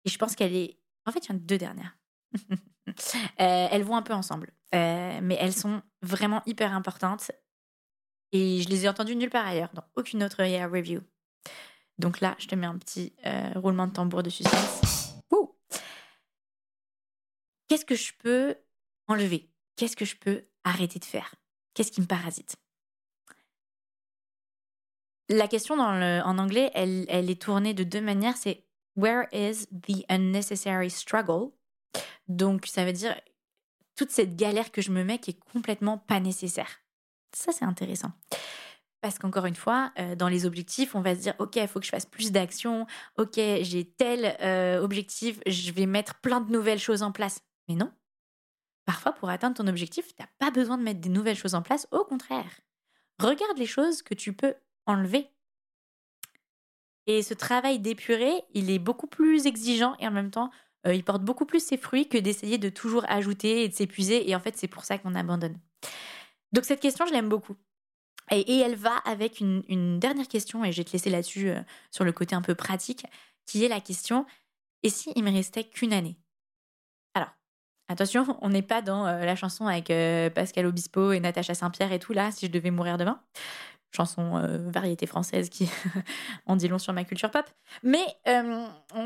et 0.05 0.11
je 0.11 0.19
pense 0.19 0.35
qu'elle 0.35 0.55
est. 0.55 0.79
En 1.07 1.13
fait, 1.13 1.27
il 1.27 1.29
y 1.31 1.33
en 1.33 1.37
a 1.37 1.41
deux 1.41 1.59
dernières. 1.59 1.97
elles 3.37 3.85
vont 3.85 3.97
un 3.97 4.03
peu 4.03 4.15
ensemble, 4.15 4.53
mais 4.73 5.37
elles 5.41 5.53
sont 5.53 5.83
vraiment 6.03 6.43
hyper 6.47 6.73
importantes. 6.73 7.31
Et 8.33 8.63
je 8.63 8.69
les 8.69 8.85
ai 8.85 8.89
entendues 8.89 9.15
nulle 9.15 9.31
part 9.31 9.47
ailleurs, 9.47 9.71
dans 9.75 9.85
aucune 9.95 10.23
autre 10.25 10.43
review. 10.43 11.01
Donc 11.99 12.21
là, 12.21 12.35
je 12.39 12.47
te 12.47 12.55
mets 12.55 12.67
un 12.67 12.79
petit 12.79 13.15
roulement 13.57 13.87
de 13.87 13.93
tambour 13.93 14.23
de 14.23 14.31
suspense. 14.31 15.03
Qu'est-ce 17.73 17.87
que 17.87 17.95
je 17.95 18.13
peux 18.19 18.55
enlever 19.09 19.53
Qu'est-ce 19.77 19.97
que 19.97 20.05
je 20.05 20.17
peux 20.17 20.45
arrêter 20.65 20.99
de 20.99 21.05
faire? 21.05 21.35
Qu'est-ce 21.75 21.93
qui 21.93 22.01
me 22.01 22.07
parasite? 22.07 22.57
La 25.29 25.49
question 25.49 25.75
en 25.77 26.39
anglais, 26.39 26.71
elle, 26.75 27.09
est 27.09 27.41
tournée 27.41 27.75
de 27.75 27.85
deux 27.85 28.01
manières. 28.01 28.37
C'est 28.37 28.67
Where 28.97 29.27
is 29.33 29.67
the 29.69 30.05
unnecessary 30.11 30.91
struggle? 30.91 31.53
Donc, 32.29 32.67
ça 32.67 32.85
veut 32.85 32.93
dire 32.93 33.19
toute 33.97 34.11
cette 34.11 34.37
galère 34.37 34.73
que 34.73 34.83
je 34.83 34.91
me 34.91 35.05
mets 35.05 35.19
qui 35.19 35.31
est 35.31 35.41
complètement 35.53 35.97
pas 35.97 36.21
nécessaire. 36.21 36.81
Ça, 37.35 37.53
c'est 37.53 37.65
intéressant. 37.65 38.13
Parce 39.01 39.19
qu'encore 39.19 39.47
une 39.47 39.57
fois, 39.57 39.93
euh, 39.99 40.15
dans 40.15 40.29
les 40.29 40.45
objectifs, 40.45 40.95
on 40.95 41.01
va 41.01 41.15
se 41.15 41.21
dire, 41.21 41.35
OK, 41.39 41.57
il 41.57 41.67
faut 41.67 41.81
que 41.81 41.87
je 41.87 41.91
fasse 41.91 42.07
plus 42.07 42.31
d'actions. 42.31 42.87
OK, 43.17 43.37
j'ai 43.37 43.91
tel 43.97 44.37
euh, 44.41 44.81
objectif, 44.83 45.41
je 45.47 45.73
vais 45.73 45.87
mettre 45.87 46.21
plein 46.21 46.41
de 46.41 46.53
nouvelles 46.53 46.79
choses 46.79 47.03
en 47.03 47.11
place. 47.11 47.41
Mais 47.69 47.75
non, 47.75 47.91
Parfois, 48.85 49.13
pour 49.13 49.31
atteindre 49.31 49.57
ton 49.57 49.67
objectif, 49.69 50.09
tu 50.09 50.21
n'as 50.21 50.29
pas 50.39 50.51
besoin 50.51 50.77
de 50.77 50.83
mettre 50.83 51.01
des 51.01 51.09
nouvelles 51.09 51.37
choses 51.37 51.55
en 51.55 51.63
place. 51.63 51.87
Au 51.93 52.05
contraire, 52.05 52.61
regarde 53.19 53.59
les 53.59 53.67
choses 53.67 54.03
que 54.03 54.15
tu 54.15 54.33
peux 54.33 54.55
enlever. 54.87 55.29
Et 57.07 57.23
ce 57.23 57.35
travail 57.35 57.79
d'épuré, 57.79 58.43
il 58.55 58.71
est 58.71 58.79
beaucoup 58.79 59.07
plus 59.07 59.47
exigeant 59.47 59.97
et 59.99 60.07
en 60.07 60.13
même 60.13 60.31
temps, 60.31 60.51
euh, 60.87 60.95
il 60.95 61.05
porte 61.05 61.23
beaucoup 61.23 61.47
plus 61.47 61.65
ses 61.65 61.77
fruits 61.77 62.09
que 62.09 62.19
d'essayer 62.19 62.59
de 62.59 62.69
toujours 62.69 63.05
ajouter 63.09 63.65
et 63.65 63.69
de 63.69 63.75
s'épuiser. 63.75 64.29
Et 64.29 64.35
en 64.35 64.41
fait, 64.41 64.57
c'est 64.57 64.69
pour 64.69 64.85
ça 64.85 64.99
qu'on 64.99 65.15
abandonne. 65.15 65.59
Donc 66.53 66.65
cette 66.65 66.81
question, 66.81 67.07
je 67.07 67.13
l'aime 67.13 67.29
beaucoup. 67.29 67.57
Et, 68.31 68.59
elle 68.59 68.77
va 68.77 68.97
avec 68.99 69.41
une, 69.41 69.99
dernière 69.99 70.29
question, 70.29 70.65
et 70.65 70.73
je 70.73 70.79
vais 70.79 70.85
te 70.85 70.93
laisser 70.93 71.11
là-dessus 71.11 71.51
euh, 71.51 71.61
sur 71.91 72.05
le 72.05 72.13
côté 72.13 72.35
un 72.35 72.41
peu 72.41 72.55
pratique, 72.55 73.05
qui 73.47 73.65
est 73.65 73.69
la 73.69 73.81
question, 73.81 74.25
et 74.83 74.91
si 74.91 75.13
il 75.17 75.25
me 75.25 75.31
restait 75.31 75.65
qu'une 75.65 75.93
année? 75.93 76.17
Attention, 77.93 78.39
on 78.41 78.49
n'est 78.49 78.63
pas 78.63 78.81
dans 78.81 79.07
euh, 79.07 79.27
la 79.27 79.37
chanson 79.37 79.67
avec 79.67 79.91
euh, 79.91 80.31
Pascal 80.31 80.65
Obispo 80.65 81.13
et 81.13 81.21
Natacha 81.21 81.53
Saint-Pierre 81.53 81.93
et 81.93 81.99
tout 81.99 82.15
là, 82.15 82.31
si 82.31 82.47
je 82.47 82.51
devais 82.51 82.71
mourir 82.71 82.97
demain. 82.97 83.21
Chanson 83.95 84.39
euh, 84.39 84.71
variété 84.71 85.07
française 85.07 85.51
qui 85.51 85.71
en 86.47 86.57
dit 86.57 86.69
long 86.69 86.79
sur 86.79 86.95
ma 86.95 87.05
culture 87.05 87.31
pop. 87.31 87.45
Mais 87.83 88.03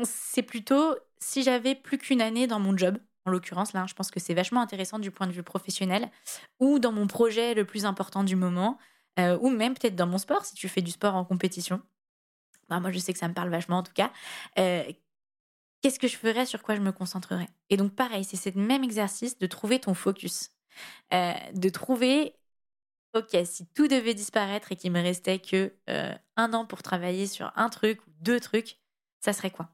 c'est 0.05 0.41
plutôt 0.41 0.95
si 1.19 1.43
j'avais 1.43 1.75
plus 1.75 1.97
qu'une 1.97 2.21
année 2.21 2.47
dans 2.47 2.61
mon 2.61 2.77
job, 2.77 2.97
en 3.25 3.31
l'occurrence 3.31 3.73
là, 3.73 3.85
je 3.89 3.93
pense 3.93 4.09
que 4.09 4.21
c'est 4.21 4.33
vachement 4.33 4.61
intéressant 4.61 4.99
du 4.99 5.11
point 5.11 5.27
de 5.27 5.33
vue 5.33 5.43
professionnel, 5.43 6.09
ou 6.61 6.79
dans 6.79 6.93
mon 6.93 7.07
projet 7.07 7.55
le 7.55 7.65
plus 7.65 7.83
important 7.83 8.23
du 8.23 8.37
moment, 8.37 8.77
ou 9.19 9.49
même 9.49 9.73
peut-être 9.73 9.97
dans 9.97 10.07
mon 10.07 10.17
sport, 10.17 10.45
si 10.45 10.55
tu 10.55 10.69
fais 10.69 10.81
du 10.81 10.91
sport 10.91 11.15
en 11.15 11.25
compétition. 11.25 11.81
Bah, 12.69 12.79
moi, 12.79 12.91
je 12.91 12.99
sais 12.99 13.11
que 13.11 13.19
ça 13.19 13.27
me 13.27 13.33
parle 13.33 13.49
vachement 13.49 13.79
en 13.79 13.83
tout 13.83 13.93
cas 13.93 14.11
qu'est-ce 15.81 15.99
que 15.99 16.07
je 16.07 16.17
ferais, 16.17 16.45
sur 16.45 16.63
quoi 16.63 16.75
je 16.75 16.81
me 16.81 16.91
concentrerais? 16.91 17.49
Et 17.69 17.77
donc 17.77 17.93
pareil, 17.95 18.23
c'est 18.23 18.37
ce 18.37 18.57
même 18.57 18.83
exercice 18.83 19.37
de 19.37 19.47
trouver 19.47 19.79
ton 19.79 19.93
focus, 19.93 20.49
euh, 21.13 21.33
de 21.53 21.69
trouver, 21.69 22.35
ok, 23.13 23.37
si 23.45 23.67
tout 23.73 23.87
devait 23.87 24.13
disparaître 24.13 24.71
et 24.71 24.75
qu'il 24.75 24.91
me 24.91 25.01
restait 25.01 25.39
que 25.39 25.73
euh, 25.89 26.13
un 26.35 26.53
an 26.53 26.65
pour 26.65 26.83
travailler 26.83 27.27
sur 27.27 27.51
un 27.55 27.69
truc 27.69 28.05
ou 28.07 28.11
deux 28.21 28.39
trucs, 28.39 28.79
ça 29.19 29.33
serait 29.33 29.51
quoi? 29.51 29.69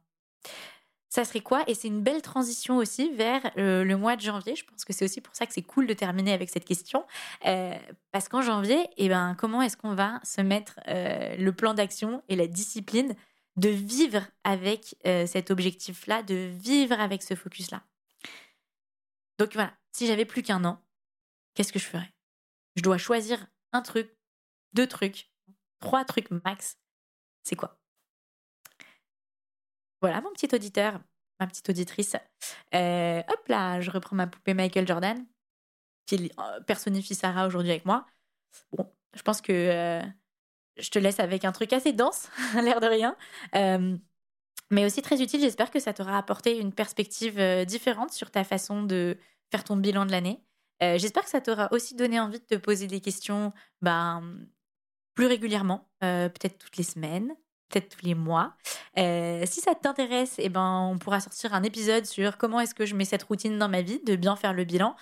Ça 1.09 1.25
serait 1.25 1.41
quoi? 1.41 1.63
Et 1.67 1.75
c'est 1.75 1.89
une 1.89 2.01
belle 2.01 2.23
transition 2.23 2.77
aussi 2.77 3.11
vers 3.11 3.51
euh, 3.57 3.83
le 3.83 3.97
mois 3.97 4.15
de 4.15 4.21
janvier. 4.21 4.55
Je 4.55 4.65
pense 4.65 4.83
que 4.83 4.93
c'est 4.93 5.05
aussi 5.05 5.21
pour 5.21 5.35
ça 5.35 5.45
que 5.45 5.53
c'est 5.53 5.61
cool 5.61 5.85
de 5.85 5.93
terminer 5.93 6.33
avec 6.33 6.49
cette 6.49 6.65
question. 6.65 7.05
parce 8.11 8.29
qu'en 8.29 8.41
janvier, 8.41 8.87
eh 8.97 9.09
ben, 9.09 9.35
comment 9.37 9.61
est-ce 9.61 9.77
qu'on 9.77 9.93
va 9.93 10.19
se 10.23 10.41
mettre 10.41 10.79
le 10.87 11.51
plan 11.51 11.75
d'action 11.75 12.23
et 12.29 12.35
la 12.35 12.47
discipline 12.47 13.15
de 13.55 13.69
vivre 13.69 14.25
avec 14.43 14.95
euh, 15.05 15.25
cet 15.25 15.51
objectif-là, 15.51 16.23
de 16.23 16.35
vivre 16.35 16.99
avec 16.99 17.21
ce 17.21 17.35
focus-là. 17.35 17.83
Donc 19.37 19.53
voilà, 19.53 19.75
si 19.91 20.07
j'avais 20.07 20.25
plus 20.25 20.43
qu'un 20.43 20.63
an, 20.65 20.81
qu'est-ce 21.53 21.73
que 21.73 21.79
je 21.79 21.85
ferais? 21.85 22.11
Je 22.75 22.81
dois 22.81 22.97
choisir 22.97 23.45
un 23.71 23.81
truc, 23.81 24.15
deux 24.73 24.87
trucs, 24.87 25.31
trois 25.79 26.05
trucs 26.05 26.31
max. 26.31 26.77
C'est 27.43 27.55
quoi? 27.55 27.79
Voilà 30.01 30.21
mon 30.21 30.31
petit 30.31 30.53
auditeur, 30.53 30.99
ma 31.39 31.47
petite 31.47 31.69
auditrice. 31.69 32.15
Euh, 32.73 33.21
hop 33.27 33.47
là, 33.47 33.81
je 33.81 33.91
reprends 33.91 34.15
ma 34.15 34.27
poupée 34.27 34.53
Michael 34.53 34.87
Jordan, 34.87 35.25
qui 36.05 36.31
euh, 36.39 36.59
personnifie 36.61 37.15
Sarah 37.15 37.47
aujourd'hui 37.47 37.71
avec 37.71 37.85
moi. 37.85 38.05
Bon, 38.71 38.91
je 39.15 39.21
pense 39.21 39.41
que 39.41 40.01
je 40.77 40.89
te 40.89 40.99
laisse 40.99 41.19
avec 41.19 41.45
un 41.45 41.51
truc 41.51 41.73
assez 41.73 41.93
dense, 41.93 42.29
l'air 42.55 42.79
de 42.79 42.87
rien. 42.87 43.15
Euh, 43.55 43.97
mais 44.71 44.85
aussi 44.85 45.01
très 45.01 45.21
utile. 45.21 45.41
J'espère 45.41 45.71
que 45.71 45.79
ça 45.79 45.93
t'aura 45.93 46.17
apporté 46.17 46.57
une 46.57 46.73
perspective 46.73 47.39
euh, 47.39 47.65
différente 47.65 48.11
sur 48.11 48.31
ta 48.31 48.43
façon 48.43 48.83
de 48.83 49.17
faire 49.51 49.63
ton 49.63 49.75
bilan 49.75 50.05
de 50.05 50.11
l'année. 50.11 50.41
Euh, 50.81 50.97
j'espère 50.97 51.23
que 51.23 51.29
ça 51.29 51.41
t'aura 51.41 51.69
aussi 51.71 51.95
donné 51.95 52.19
envie 52.19 52.39
de 52.39 52.45
te 52.45 52.55
poser 52.55 52.87
des 52.87 52.99
questions 52.99 53.53
ben, 53.81 54.23
plus 55.13 55.27
régulièrement, 55.27 55.87
peut-être 55.99 56.57
toutes 56.57 56.75
les 56.77 56.83
semaines, 56.83 57.35
peut-être 57.69 57.95
tous 57.95 58.03
les 58.03 58.15
mois. 58.15 58.55
si 58.97 59.61
ça 59.61 59.75
t'intéresse, 59.75 60.35
eh 60.39 60.49
ben, 60.49 60.89
on 60.91 60.97
pourra 60.97 61.19
sortir 61.19 61.53
un 61.53 61.61
épisode 61.61 62.05
sur 62.05 62.39
comment 62.39 62.59
est-ce 62.59 62.73
que 62.73 62.87
je 62.87 62.95
mets 62.95 63.05
cette 63.05 63.21
routine 63.21 63.59
dans 63.59 63.69
ma 63.69 63.83
vie, 63.83 64.01
de 64.03 64.15
bien 64.15 64.35
faire 64.35 64.53
le 64.53 64.63
bilan, 64.63 64.95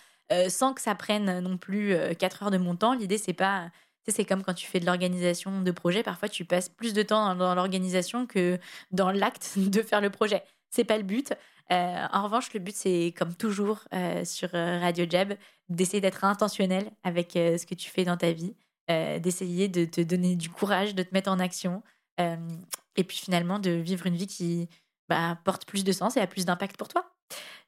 sans 0.50 0.74
que 0.74 0.82
ça 0.82 0.96
prenne 0.96 1.40
non 1.40 1.58
plus 1.58 1.96
4 2.20 2.44
heures 2.44 2.52
de 2.52 2.58
mon 2.58 2.76
temps. 2.76 2.94
L'idée, 2.94 3.18
c'est 3.18 3.32
pas 3.32 3.72
c'est 4.08 4.26
comme 4.26 4.44
quand 4.44 4.54
tu 4.54 4.68
fais 4.68 4.80
de 4.80 4.86
l'organisation 4.86 5.62
de 5.62 5.72
projet, 5.72 6.04
parfois 6.04 6.30
tu 6.30 6.46
passes 6.46 6.70
plus 6.70 6.94
de 6.94 7.04
temps 7.04 7.36
dans 7.36 7.54
l'organisation 7.54 8.26
que 8.26 8.60
dans 8.92 9.12
l'acte 9.12 9.54
de 9.58 9.82
faire 9.82 10.02
le 10.02 10.10
projet. 10.10 10.44
C'est 10.70 10.86
pas 10.86 10.98
le 10.98 11.04
but. 11.04 11.34
Euh, 11.72 12.08
en 12.12 12.24
revanche, 12.24 12.54
le 12.54 12.60
but, 12.60 12.76
c'est 12.76 13.14
comme 13.18 13.34
toujours 13.34 13.80
euh, 13.94 14.26
sur 14.26 14.50
euh, 14.54 14.80
Radio 14.80 15.06
Jab, 15.10 15.36
d'essayer 15.70 16.02
d'être 16.02 16.24
intentionnel 16.26 16.92
avec 17.04 17.32
ce 17.34 17.66
que 17.66 17.76
tu 17.76 17.90
fais 17.90 18.04
dans 18.04 18.18
ta 18.18 18.32
vie, 18.32 18.56
d'essayer 18.90 19.70
de 19.70 19.86
te 19.86 20.02
donner 20.02 20.36
du 20.36 20.50
courage, 20.50 20.96
de 20.96 21.04
te 21.04 21.14
mettre 21.14 21.32
en 21.32 21.40
action, 21.40 21.82
et 22.18 23.04
puis 23.06 23.16
finalement 23.16 23.58
de 23.58 23.72
vivre 23.72 24.06
une 24.06 24.18
vie 24.18 24.28
qui 24.28 24.68
bah, 25.08 25.40
porte 25.46 25.66
plus 25.66 25.86
de 25.86 25.94
sens 25.94 26.18
et 26.18 26.20
a 26.20 26.28
plus 26.28 26.44
d'impact 26.44 26.76
pour 26.76 26.90
toi. 26.90 27.10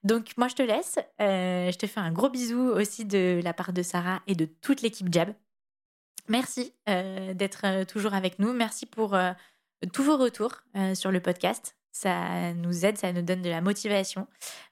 Donc 0.04 0.34
moi, 0.36 0.50
je 0.50 0.56
te 0.56 0.64
laisse. 0.64 1.00
je 1.20 1.78
te 1.78 1.88
fais 1.88 2.02
un 2.02 2.12
gros 2.12 2.30
bisou 2.30 2.60
aussi 2.60 3.06
de 3.06 3.40
la 3.42 3.54
part 3.54 3.72
de 3.72 3.84
Sarah 3.84 4.22
et 4.28 4.36
de 4.36 4.44
toute 4.44 4.82
l'équipe 4.82 5.08
Jab. 5.14 5.34
Merci 6.30 6.74
euh, 6.88 7.34
d'être 7.34 7.62
euh, 7.66 7.86
toujours 7.86 8.14
avec 8.14 8.40
nous. 8.40 8.54
Merci 8.54 8.86
pour 8.86 9.14
euh, 9.14 9.32
tous 9.92 10.04
vos 10.04 10.18
retours 10.18 10.64
sur 10.96 11.12
le 11.12 11.20
podcast. 11.20 11.76
Ça 11.92 12.54
nous 12.54 12.86
aide, 12.86 12.98
ça 12.98 13.12
nous 13.12 13.22
donne 13.22 13.42
de 13.42 13.50
la 13.50 13.60
motivation. 13.62 14.28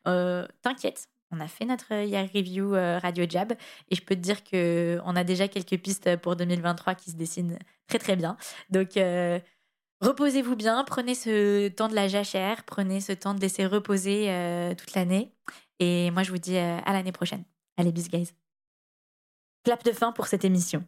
T'inquiète, 0.05 1.09
on 1.31 1.39
a 1.39 1.47
fait 1.47 1.65
notre 1.65 1.93
year 1.93 2.27
review 2.33 2.71
Radio 2.71 3.25
Jab 3.29 3.51
et 3.89 3.95
je 3.95 4.01
peux 4.01 4.15
te 4.15 4.21
dire 4.21 4.43
que 4.43 4.99
on 5.05 5.15
a 5.17 5.23
déjà 5.23 5.47
quelques 5.49 5.77
pistes 5.77 6.15
pour 6.17 6.37
2023 6.37 6.95
qui 6.95 7.11
se 7.11 7.17
dessinent 7.17 7.59
très 7.87 7.99
très 7.99 8.15
bien. 8.15 8.37
Donc 8.69 8.97
reposez-vous 9.99 10.55
bien, 10.55 10.83
prenez 10.85 11.13
ce 11.13 11.67
temps 11.67 11.89
de 11.89 11.95
la 11.95 12.07
jachère, 12.07 12.63
prenez 12.63 13.01
ce 13.01 13.11
temps 13.11 13.33
de 13.33 13.41
laisser 13.41 13.65
reposer 13.65 14.73
toute 14.77 14.95
l'année. 14.95 15.35
Et 15.79 16.09
moi 16.11 16.23
je 16.23 16.31
vous 16.31 16.39
dis 16.39 16.57
à 16.57 16.93
l'année 16.93 17.11
prochaine. 17.11 17.43
Allez, 17.77 17.91
bis 17.91 18.09
guys. 18.09 18.31
Clap 19.65 19.83
de 19.83 19.91
fin 19.91 20.13
pour 20.13 20.25
cette 20.25 20.45
émission. 20.45 20.87